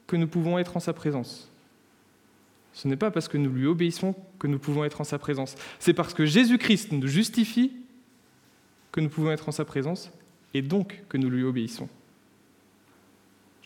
[0.08, 1.50] que nous pouvons être en sa présence.
[2.74, 5.56] Ce n'est pas parce que nous lui obéissons que nous pouvons être en sa présence.
[5.80, 7.74] C'est parce que Jésus-Christ nous justifie
[8.92, 10.12] que nous pouvons être en sa présence
[10.54, 11.90] et donc que nous lui obéissons.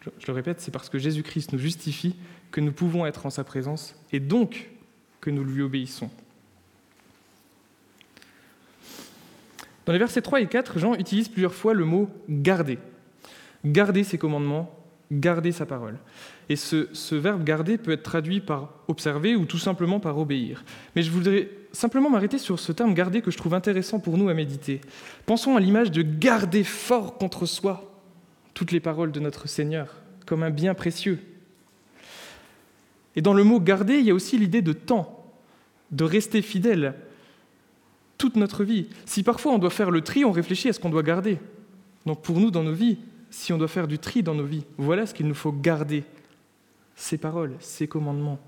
[0.03, 2.15] Je le répète, c'est parce que Jésus-Christ nous justifie
[2.51, 4.69] que nous pouvons être en sa présence et donc
[5.19, 6.09] que nous lui obéissons.
[9.85, 12.79] Dans les versets 3 et 4, Jean utilise plusieurs fois le mot garder.
[13.65, 14.73] Garder ses commandements,
[15.11, 15.97] garder sa parole.
[16.49, 20.63] Et ce, ce, verbe garder peut être traduit par observer ou tout simplement par obéir.
[20.95, 24.29] Mais je voudrais simplement m'arrêter sur ce terme garder que je trouve intéressant pour nous
[24.29, 24.81] à méditer.
[25.25, 27.91] Pensons à l'image de garder fort contre soi
[28.53, 29.95] toutes les paroles de notre Seigneur
[30.25, 31.19] comme un bien précieux.
[33.15, 35.25] Et dans le mot garder, il y a aussi l'idée de temps,
[35.91, 36.95] de rester fidèle
[38.17, 38.87] toute notre vie.
[39.05, 41.37] Si parfois on doit faire le tri, on réfléchit à ce qu'on doit garder.
[42.05, 42.97] Donc pour nous, dans nos vies,
[43.31, 46.03] si on doit faire du tri dans nos vies, voilà ce qu'il nous faut garder.
[46.95, 48.39] Ces paroles, ces commandements.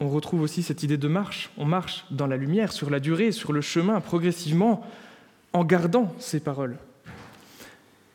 [0.00, 1.50] On retrouve aussi cette idée de marche.
[1.56, 4.84] On marche dans la lumière, sur la durée, sur le chemin, progressivement,
[5.52, 6.76] en gardant ces paroles.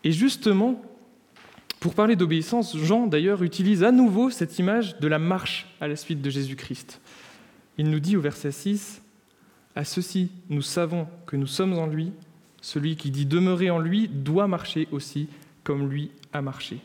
[0.04, 0.82] Et justement,
[1.80, 5.96] pour parler d'obéissance, Jean d'ailleurs utilise à nouveau cette image de la marche à la
[5.96, 7.00] suite de Jésus-Christ.
[7.78, 9.02] Il nous dit au verset 6,
[9.76, 12.12] À ceci nous savons que nous sommes en lui,
[12.62, 15.28] celui qui dit demeurer en lui doit marcher aussi
[15.64, 16.78] comme lui a marché.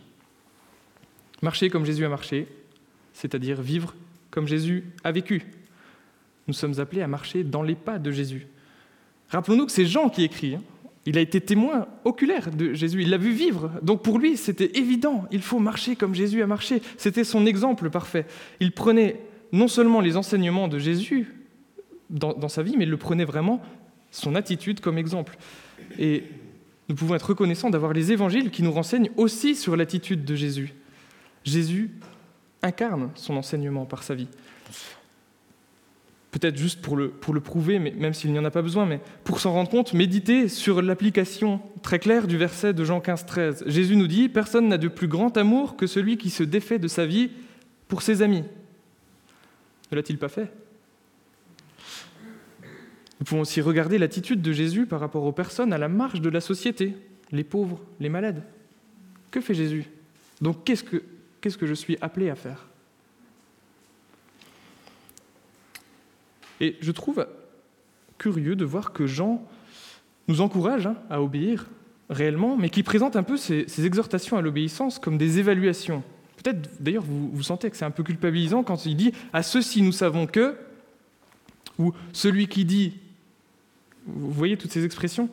[1.43, 2.49] Marcher comme Jésus a marché,
[3.13, 3.95] c'est-à-dire vivre
[4.31, 5.45] comme Jésus a vécu.
[6.49, 8.47] Nous sommes appelés à marcher dans les pas de Jésus.
[9.29, 10.55] Rappelons-nous que c'est Jean qui écrit.
[10.55, 10.63] Hein.
[11.07, 13.71] Il a été témoin oculaire de Jésus, il l'a vu vivre.
[13.83, 16.83] Donc pour lui, c'était évident, il faut marcher comme Jésus a marché.
[16.97, 18.27] C'était son exemple parfait.
[18.59, 19.21] Il prenait
[19.53, 21.33] non seulement les enseignements de Jésus
[22.11, 23.63] dans, sa vie, mais il le prenait vraiment
[24.11, 25.37] son attitude comme exemple.
[25.99, 26.25] Et
[26.89, 30.75] nous pouvons être reconnaissants d'avoir les évangiles qui nous renseignent aussi sur l'attitude de Jésus.
[31.45, 31.91] Jésus
[32.63, 34.29] incarne son enseignement par sa vie
[36.39, 38.85] peut-être juste pour le, pour le prouver, mais même s'il n'y en a pas besoin,
[38.85, 43.25] mais pour s'en rendre compte, méditez sur l'application très claire du verset de Jean 15,
[43.25, 43.65] 13.
[43.67, 46.89] Jésus nous dit Personne n'a de plus grand amour que celui qui se défait de
[46.89, 47.31] sa vie
[47.89, 48.45] pour ses amis.
[49.91, 50.53] Ne l'a-t-il pas fait?
[53.19, 56.29] Nous pouvons aussi regarder l'attitude de Jésus par rapport aux personnes à la marge de
[56.29, 56.95] la société,
[57.33, 58.43] les pauvres, les malades.
[59.31, 59.87] Que fait Jésus?
[60.41, 62.67] Donc qu'est-ce que, je suis appelé à faire?
[66.61, 67.27] Et je trouve
[68.19, 69.47] curieux de voir que Jean
[70.29, 71.67] nous encourage hein, à obéir
[72.09, 76.03] réellement, mais qui présente un peu ces, exhortations à l'obéissance comme des évaluations.
[76.43, 79.83] Peut-être d'ailleurs vous, vous sentez que c'est un peu culpabilisant quand il dit à ceux-ci
[79.83, 80.57] nous savons que,
[81.79, 82.95] ou celui qui dit,
[84.07, 85.29] vous voyez toutes ces expressions?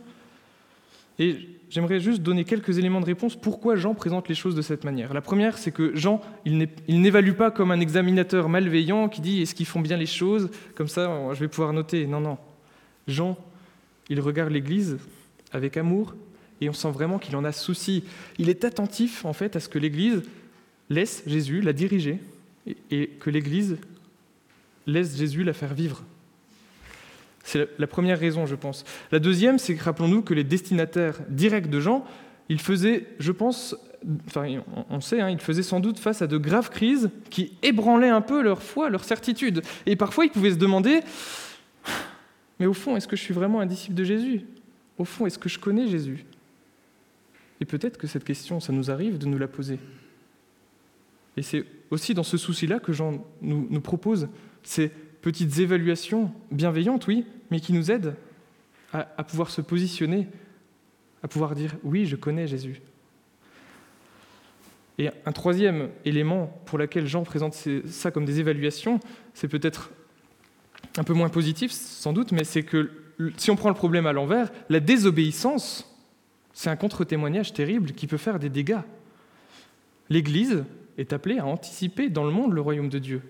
[1.19, 1.37] Et
[1.69, 5.13] j'aimerais juste donner quelques éléments de réponse pourquoi Jean présente les choses de cette manière.
[5.13, 9.53] La première, c'est que Jean, il n'évalue pas comme un examinateur malveillant qui dit est-ce
[9.53, 12.07] qu'ils font bien les choses, comme ça je vais pouvoir noter.
[12.07, 12.37] Non, non.
[13.07, 13.37] Jean,
[14.09, 14.97] il regarde l'Église
[15.51, 16.15] avec amour
[16.61, 18.03] et on sent vraiment qu'il en a souci.
[18.39, 20.23] Il est attentif en fait à ce que l'Église
[20.89, 22.19] laisse Jésus la diriger
[22.91, 23.77] et que l'Église
[24.87, 26.03] laisse Jésus la faire vivre.
[27.43, 28.85] C'est la première raison, je pense.
[29.11, 32.05] La deuxième, c'est que rappelons-nous que les destinataires directs de Jean,
[32.47, 33.75] ils faisaient, je pense,
[34.27, 38.09] enfin, on sait, hein, ils faisaient sans doute face à de graves crises qui ébranlaient
[38.09, 39.61] un peu leur foi, leur certitude.
[39.85, 41.01] Et parfois, ils pouvaient se demander,
[42.59, 44.41] mais au fond, est-ce que je suis vraiment un disciple de Jésus?
[44.97, 46.25] Au fond, est-ce que je connais Jésus?
[47.59, 49.79] Et peut-être que cette question, ça nous arrive de nous la poser.
[51.35, 54.27] Et c'est aussi dans ce souci-là que Jean nous, nous propose
[54.63, 54.91] ces
[55.23, 58.15] petites évaluations bienveillantes, oui, mais qui nous aident
[58.91, 60.27] à, pouvoir se positionner,
[61.23, 62.81] à pouvoir dire oui, je connais Jésus.
[64.99, 67.55] Et un troisième élément pour lequel Jean présente
[67.87, 68.99] ça comme des évaluations,
[69.33, 69.91] c'est peut-être
[70.97, 72.91] un peu moins positif sans doute, mais c'est que
[73.37, 75.89] si on prend le problème à l'envers, la désobéissance,
[76.51, 78.81] c'est un contre-témoignage terrible qui peut faire des dégâts.
[80.09, 80.65] L'Église
[80.97, 83.21] est appelée à anticiper dans le monde le royaume de Dieu.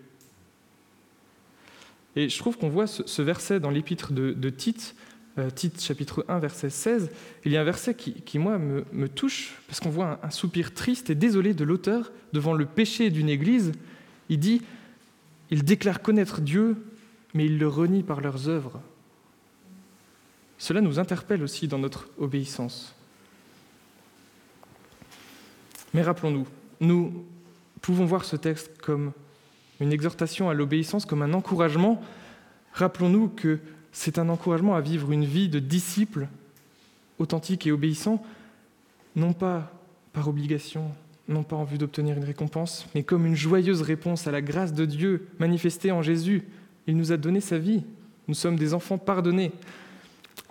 [2.15, 4.95] Et je trouve qu'on voit ce, verset dans l'épître de, Tite,
[5.39, 7.09] euh, Tite chapitre 1, verset 16.
[7.45, 11.09] Il y a un verset qui, moi, me, touche, parce qu'on voit un, soupir triste
[11.09, 13.71] et désolé de l'auteur devant le péché d'une église.
[14.29, 14.61] Il dit,
[15.49, 16.77] ils déclarent connaître Dieu,
[17.33, 18.79] mais ils le renient par leurs œuvres.
[20.59, 22.95] Cela nous interpelle aussi dans notre obéissance.
[25.93, 26.47] Mais rappelons-nous,
[26.79, 27.25] nous
[27.81, 29.11] pouvons voir ce texte comme
[29.83, 32.01] une exhortation à l'obéissance comme un encouragement,
[32.73, 33.59] rappelons-nous que
[33.91, 36.27] c'est un encouragement à vivre une vie de disciple
[37.19, 38.23] authentique et obéissant,
[39.15, 39.71] non pas
[40.13, 40.89] par obligation,
[41.27, 44.73] non pas en vue d'obtenir une récompense, mais comme une joyeuse réponse à la grâce
[44.73, 46.43] de Dieu manifestée en Jésus.
[46.87, 47.83] Il nous a donné sa vie.
[48.27, 49.51] Nous sommes des enfants pardonnés.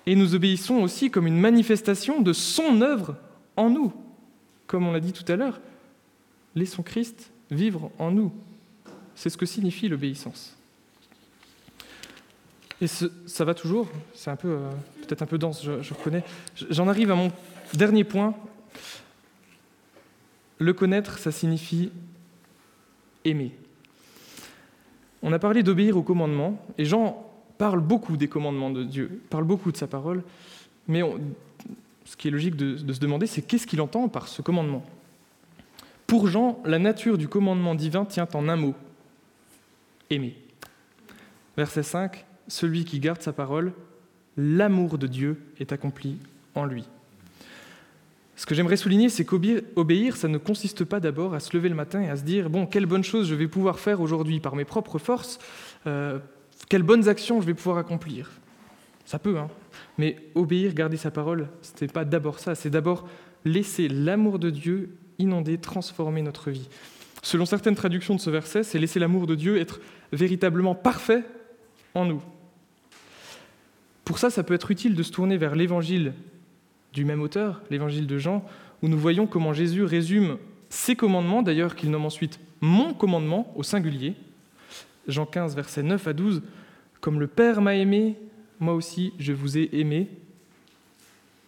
[0.07, 3.17] Et nous obéissons aussi comme une manifestation de son œuvre
[3.57, 3.93] en nous.
[4.67, 5.61] Comme on l'a dit tout à l'heure,
[6.55, 8.33] laissons Christ vivre en nous.
[9.15, 10.57] C'est ce que signifie l'obéissance.
[12.81, 14.71] Et ça va toujours, c'est un peu, euh,
[15.03, 16.25] peut-être un peu dense, je, reconnais.
[16.69, 17.31] J'en arrive à mon
[17.75, 18.35] dernier point.
[20.59, 21.93] Le connaître, ça signifie
[23.25, 23.53] aimer.
[25.23, 27.25] On a parlé d'obéir aux commandements, et Jean
[27.57, 30.25] parle beaucoup des commandements de Dieu, parle beaucoup de sa parole,
[30.89, 31.03] mais
[32.05, 34.85] ce qui est logique de se demander, c'est qu'est-ce qu'il entend par ce commandement?
[36.09, 38.75] Pour Jean, la nature du commandement divin tient en un mot,
[40.13, 40.37] aimer.
[41.57, 43.73] Verset 5, celui qui garde sa parole,
[44.37, 46.19] l'amour de Dieu est accompli
[46.55, 46.85] en lui.
[48.37, 51.75] Ce que j'aimerais souligner, c'est qu'obéir, ça ne consiste pas d'abord à se lever le
[51.75, 54.57] matin et à se dire, bon, quelle bonne chose je vais pouvoir faire aujourd'hui par
[54.57, 55.39] mes propres forces,
[55.87, 56.19] euh,
[56.69, 58.31] quelles bonnes actions je vais pouvoir accomplir.
[59.05, 59.49] Ça peut, hein.
[59.99, 63.07] Mais obéir, garder sa parole, ce n'est pas d'abord ça, c'est d'abord
[63.45, 66.69] laisser l'amour de Dieu inonder, transformer notre vie.
[67.23, 69.81] Selon certaines traductions de ce verset, c'est laisser l'amour de Dieu être
[70.13, 71.25] véritablement parfait
[71.95, 72.23] en nous.
[74.05, 76.13] Pour ça, ça peut être utile de se tourner vers l'évangile
[76.93, 78.45] du même auteur, l'évangile de Jean,
[78.83, 80.37] où nous voyons comment Jésus résume
[80.69, 84.15] ses commandements, d'ailleurs qu'il nomme ensuite mon commandement au singulier.
[85.07, 86.43] Jean 15, versets 9 à 12,
[87.01, 88.19] Comme le Père m'a aimé,
[88.59, 90.09] moi aussi je vous ai aimé,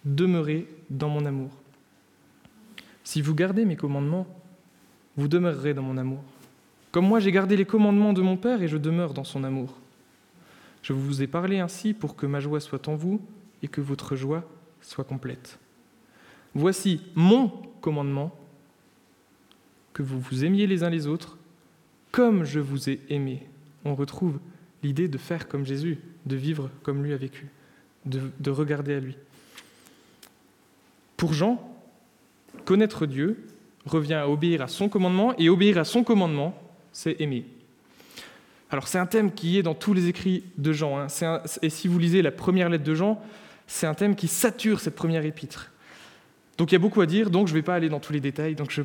[0.05, 1.51] demeurez dans mon amour.
[3.03, 4.27] Si vous gardez mes commandements,
[5.17, 6.23] vous demeurerez dans mon amour.
[6.91, 9.79] Comme moi j'ai gardé les commandements de mon Père et je demeure dans son amour.
[10.83, 13.21] Je vous ai parlé ainsi pour que ma joie soit en vous
[13.63, 14.45] et que votre joie
[14.81, 15.59] soit complète.
[16.55, 17.49] Voici mon
[17.81, 18.37] commandement,
[19.93, 21.39] que vous vous aimiez les uns les autres,
[22.13, 23.47] comme je vous ai aimé.
[23.85, 24.39] On retrouve
[24.83, 27.49] l'idée de faire comme Jésus, de vivre comme lui a vécu,
[28.05, 29.17] de, de regarder à lui.
[31.17, 31.61] Pour Jean,
[32.65, 33.47] connaître Dieu
[33.87, 36.57] revient à obéir à son commandement, et obéir à son commandement,
[36.93, 37.45] c'est aimer.
[38.71, 40.99] Alors c'est un thème qui est dans tous les écrits de Jean.
[40.99, 41.07] Hein.
[41.63, 43.23] et si vous lisez la première lettre de Jean,
[43.67, 45.71] c'est un thème qui sature cette première épître.
[46.57, 48.13] Donc il y a beaucoup à dire, donc je ne vais pas aller dans tous
[48.13, 48.77] les détails, donc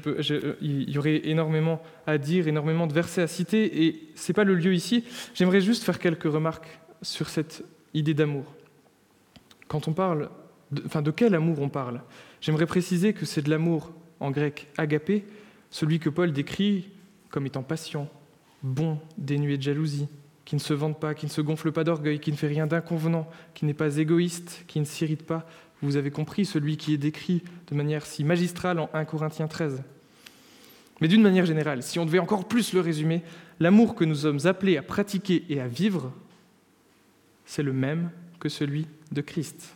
[0.61, 4.43] il y aurait énormément à dire, énormément de versets à citer, et ce n'est pas
[4.43, 5.03] le lieu ici.
[5.35, 8.45] J'aimerais juste faire quelques remarques sur cette idée d'amour.
[9.67, 10.29] Quand on parle,
[10.85, 12.01] enfin de quel amour on parle?
[12.41, 15.25] J'aimerais préciser que c'est de l'amour en grec agapé,
[15.69, 16.89] celui que Paul décrit
[17.29, 18.09] comme étant patient,
[18.63, 20.07] bon, dénué de jalousie,
[20.45, 22.65] qui ne se vante pas, qui ne se gonfle pas d'orgueil, qui ne fait rien
[22.65, 25.47] d'inconvenant, qui n'est pas égoïste, qui ne s'irrite pas.
[25.81, 29.83] Vous avez compris celui qui est décrit de manière si magistrale en 1 Corinthiens 13.
[31.01, 33.21] Mais d'une manière générale, si on devait encore plus le résumer,
[33.59, 36.11] l'amour que nous sommes appelés à pratiquer et à vivre,
[37.45, 39.75] c'est le même que celui de Christ.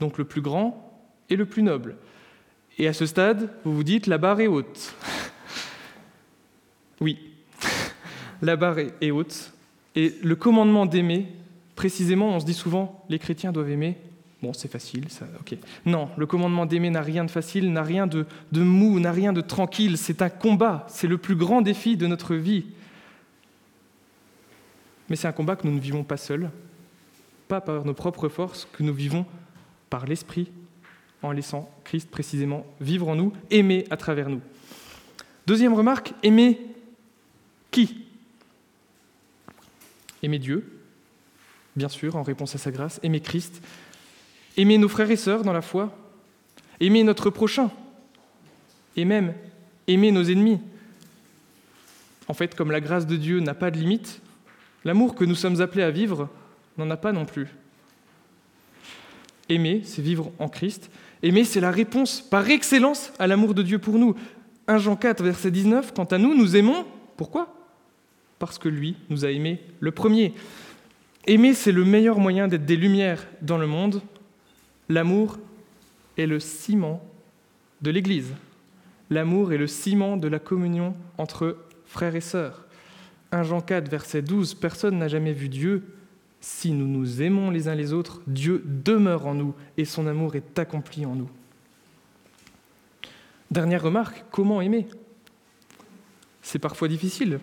[0.00, 1.96] Donc le plus grand et le plus noble.
[2.80, 4.94] Et à ce stade, vous vous dites, la barre est haute.
[7.02, 7.18] oui,
[8.42, 9.52] la barre est haute.
[9.94, 11.26] Et le commandement d'aimer,
[11.76, 13.98] précisément, on se dit souvent, les chrétiens doivent aimer.
[14.42, 15.58] Bon, c'est facile, ça, ok.
[15.84, 19.34] Non, le commandement d'aimer n'a rien de facile, n'a rien de, de mou, n'a rien
[19.34, 19.98] de tranquille.
[19.98, 22.64] C'est un combat, c'est le plus grand défi de notre vie.
[25.10, 26.48] Mais c'est un combat que nous ne vivons pas seuls,
[27.46, 29.26] pas par nos propres forces, que nous vivons
[29.90, 30.50] par l'Esprit,
[31.22, 34.40] en laissant Christ précisément vivre en nous, aimer à travers nous.
[35.46, 36.60] Deuxième remarque, aimer
[37.70, 38.04] qui?
[40.22, 40.80] Aimer Dieu,
[41.76, 43.62] bien sûr, en réponse à sa grâce, aimer Christ,
[44.56, 45.96] aimer nos frères et sœurs dans la foi,
[46.78, 47.70] aimer notre prochain,
[48.96, 49.34] et même
[49.86, 50.60] aimer nos ennemis.
[52.28, 54.20] En fait, comme la grâce de Dieu n'a pas de limite,
[54.84, 56.28] l'amour que nous sommes appelés à vivre
[56.78, 57.48] n'en a pas non plus.
[59.48, 60.90] Aimer, c'est vivre en Christ.
[61.22, 64.14] Aimer, c'est la réponse par excellence à l'amour de Dieu pour nous.
[64.66, 66.86] 1 Jean 4, verset 19, quant à nous, nous aimons.
[67.16, 67.54] Pourquoi?
[68.38, 70.32] Parce que lui nous a aimés le premier.
[71.26, 74.00] Aimer, c'est le meilleur moyen d'être des lumières dans le monde.
[74.88, 75.38] L'amour
[76.16, 77.02] est le ciment
[77.82, 78.32] de l'Église.
[79.10, 82.64] L'amour est le ciment de la communion entre frères et sœurs.
[83.32, 85.84] 1 Jean 4, verset 12, Personne n'a jamais vu Dieu.
[86.40, 90.36] Si nous nous aimons les uns les autres, Dieu demeure en nous et son amour
[90.36, 91.28] est accompli en nous.
[93.50, 94.86] Dernière remarque, comment aimer?
[96.40, 97.40] C'est parfois difficile.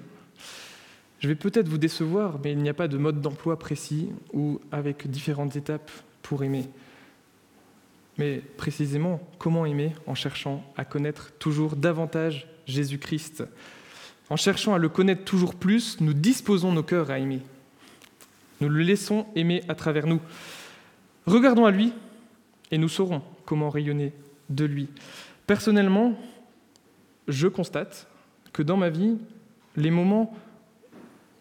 [1.19, 4.59] Je vais peut-être vous décevoir, mais il n'y a pas de mode d'emploi précis ou
[4.71, 5.91] avec différentes étapes
[6.21, 6.65] pour aimer.
[8.17, 9.93] Mais précisément, comment aimer?
[10.07, 13.43] En cherchant à connaître toujours davantage Jésus-Christ
[14.29, 17.41] En cherchant à le connaître toujours plus, nous disposons nos cœurs à aimer.
[18.61, 20.19] Nous le laissons aimer à travers nous.
[21.25, 21.93] Regardons à lui
[22.71, 24.13] et nous saurons comment rayonner
[24.49, 24.89] de lui.
[25.45, 26.15] Personnellement,
[27.27, 28.07] je constate
[28.53, 29.17] que dans ma vie,
[29.75, 30.35] les moments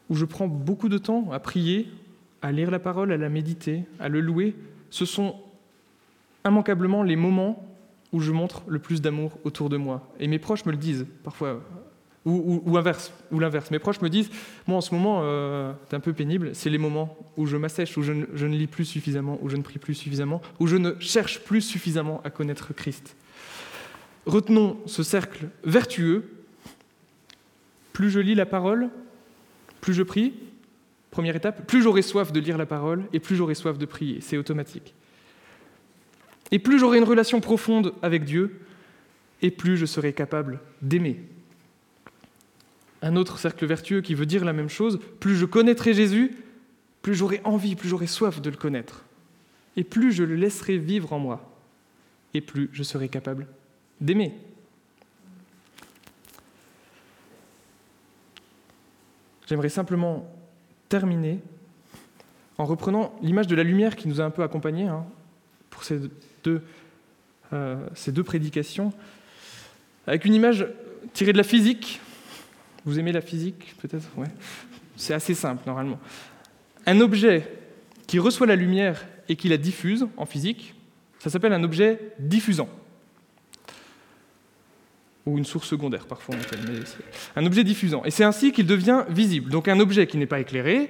[0.09, 1.89] où je prends beaucoup de temps à prier,
[2.43, 4.55] à lire la parole, à la méditer, à le louer,
[4.91, 5.37] ce sont
[6.45, 7.67] immanquablement les moments
[8.12, 10.09] où je montre le plus d'amour autour de moi.
[10.21, 11.61] Et mes proches me le disent parfois,
[12.27, 13.70] ou, inverse, l'inverse.
[13.70, 14.31] Mes proches me disent,
[14.66, 17.97] moi en ce moment, euh, c'est un peu pénible, c'est les moments où je m'assèche,
[17.97, 20.77] où ne, je ne lis plus suffisamment, où je ne prie plus suffisamment, où je
[20.77, 23.16] ne cherche plus suffisamment à connaître Christ.
[24.27, 26.29] Retenons ce cercle vertueux.
[27.93, 28.91] Plus je lis la parole,
[29.81, 30.35] plus je prie,
[31.12, 34.20] première étape, plus j'aurai soif de lire la parole et plus j'aurai soif de prier.
[34.20, 34.95] C'est automatique.
[36.51, 38.61] Et plus j'aurai une relation profonde avec Dieu,
[39.43, 41.20] et plus je serai capable d'aimer.
[43.07, 46.32] Un autre cercle vertueux qui veut dire la même chose, plus je connaîtrai Jésus,
[47.02, 49.04] plus j'aurai envie, plus j'aurai soif de le connaître.
[49.76, 51.57] Et plus je le laisserai vivre en moi,
[52.34, 53.46] et plus je serai capable
[54.00, 54.34] d'aimer.
[59.46, 60.28] J'aimerais simplement
[60.88, 61.38] terminer
[62.59, 65.07] en reprenant l'image de la lumière qui nous a un peu accompagnés hein,
[65.70, 66.00] pour ces
[66.42, 66.61] deux,
[67.52, 68.92] euh, ces deux prédications,
[70.09, 70.66] avec une image
[71.12, 72.00] tirée de la physique.
[72.87, 74.09] Vous aimez la physique, peut-être?
[74.97, 75.99] C'est assez simple, normalement.
[76.87, 77.47] Un objet
[78.07, 80.74] qui reçoit la lumière et qui la diffuse en physique,
[81.18, 82.68] ça s'appelle un objet diffusant.
[85.26, 86.61] Ou une source secondaire, parfois on appelle.
[86.68, 86.78] Mais
[87.34, 88.05] un objet diffusant.
[88.05, 89.51] Et c'est ainsi qu'il devient visible.
[89.51, 90.89] Donc un objet qui n'est pas éclairé,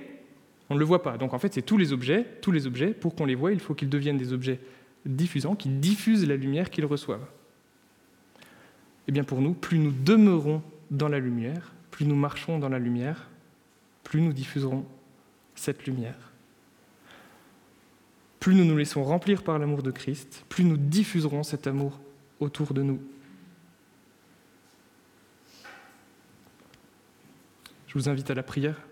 [0.68, 1.16] on ne le voit pas.
[1.16, 3.60] Donc en fait, c'est tous les objets, tous les objets, pour qu'on les voit, il
[3.60, 4.60] faut qu'ils deviennent des objets
[5.06, 7.26] diffusant, qui diffuse la lumière qu'ils reçoivent.
[8.38, 8.42] Et
[9.08, 12.78] eh bien pour nous, plus nous demeurons dans la lumière, plus nous marchons dans la
[12.78, 13.26] lumière,
[14.04, 14.84] plus nous diffuserons
[15.54, 16.30] cette lumière.
[18.38, 21.98] Plus nous nous laissons remplir par l'amour de Christ, plus nous diffuserons cet amour
[22.38, 23.00] autour de nous.
[27.86, 28.85] Je vous invite à la prière.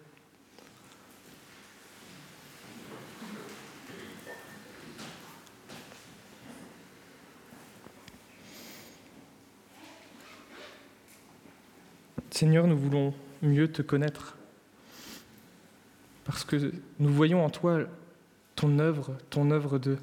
[12.35, 14.37] Seigneur, nous voulons mieux te connaître
[16.25, 17.85] parce que nous voyons en toi
[18.57, 19.97] ton œuvre, ton œuvre de,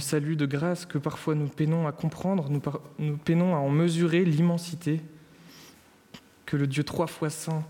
[0.00, 2.50] salut, de grâce que parfois nous peinons à comprendre,
[2.98, 5.00] nous, peinons à en mesurer l'immensité
[6.46, 7.64] que le Dieu trois fois saint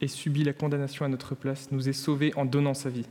[0.00, 3.06] ait subi la condamnation à notre place, nous ait sauvés en donnant sa vie.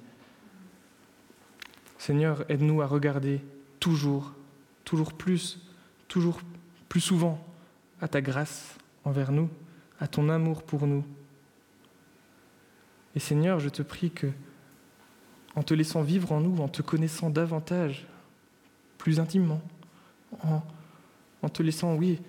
[1.97, 3.39] Seigneur, aide-nous à regarder
[3.79, 4.33] toujours,
[4.83, 5.65] toujours plus,
[6.09, 6.41] toujours
[6.89, 7.41] plus souvent
[8.01, 9.49] à ta grâce envers nous,
[9.99, 11.05] à ton amour pour nous.
[13.15, 14.27] Et Seigneur, je te prie que,
[15.55, 18.05] en te laissant vivre en nous, en te connaissant davantage,
[18.97, 19.61] plus intimement,
[20.43, 20.61] en,
[21.41, 22.19] en te laissant, oui,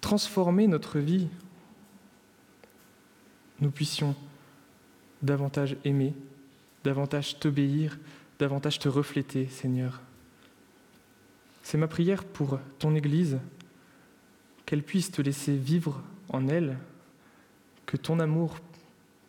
[0.00, 1.28] transformer notre vie,
[3.60, 4.14] nous puissions
[5.22, 6.14] davantage aimer,
[6.84, 7.98] davantage t'obéir,
[8.38, 10.00] davantage te refléter, Seigneur.
[11.62, 13.38] C'est ma prière pour ton Église,
[14.72, 16.00] qu'elle puisse te laisser vivre
[16.30, 16.78] en elle,
[17.84, 18.56] que ton amour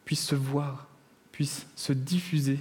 [0.06, 0.88] puisse se voir,
[1.34, 2.60] puisse se diffuser.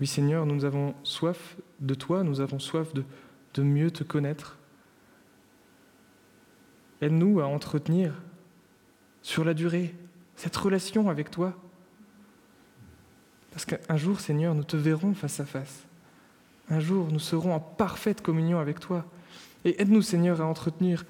[0.00, 3.04] Oui Seigneur, nous avons soif de toi, nous avons soif de,
[3.54, 4.58] de mieux te connaître.
[7.00, 8.20] Aide-nous à entretenir
[9.22, 9.94] sur la durée
[10.34, 11.56] cette relation avec toi.
[13.52, 15.86] Parce qu'un jour, Seigneur, nous te verrons face à face.
[16.68, 19.06] Un jour, nous serons en parfaite communion avec toi.
[19.64, 21.04] Et aide-nous, Seigneur, à entretenir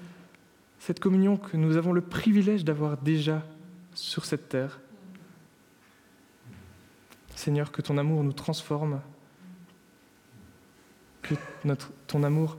[0.79, 3.43] cette communion que nous avons le privilège d'avoir déjà
[3.93, 4.79] sur cette terre.
[7.35, 9.01] Seigneur, que ton amour nous transforme,
[11.21, 11.35] que
[12.07, 12.57] ton amour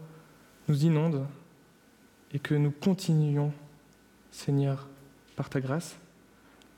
[0.69, 1.27] nous inonde
[2.33, 3.53] et que nous continuions,
[4.31, 4.87] Seigneur,
[5.37, 5.97] par ta grâce,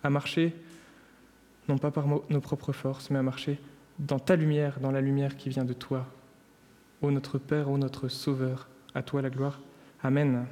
[0.02, 0.54] à marcher,
[1.68, 3.58] non pas par nos propres forces, mais à marcher
[3.98, 6.06] dans ta lumière, dans la lumière qui vient de toi,
[7.02, 8.68] ô notre Père, ô notre Sauveur.
[8.98, 9.60] À toi la gloire.
[10.02, 10.44] Amen.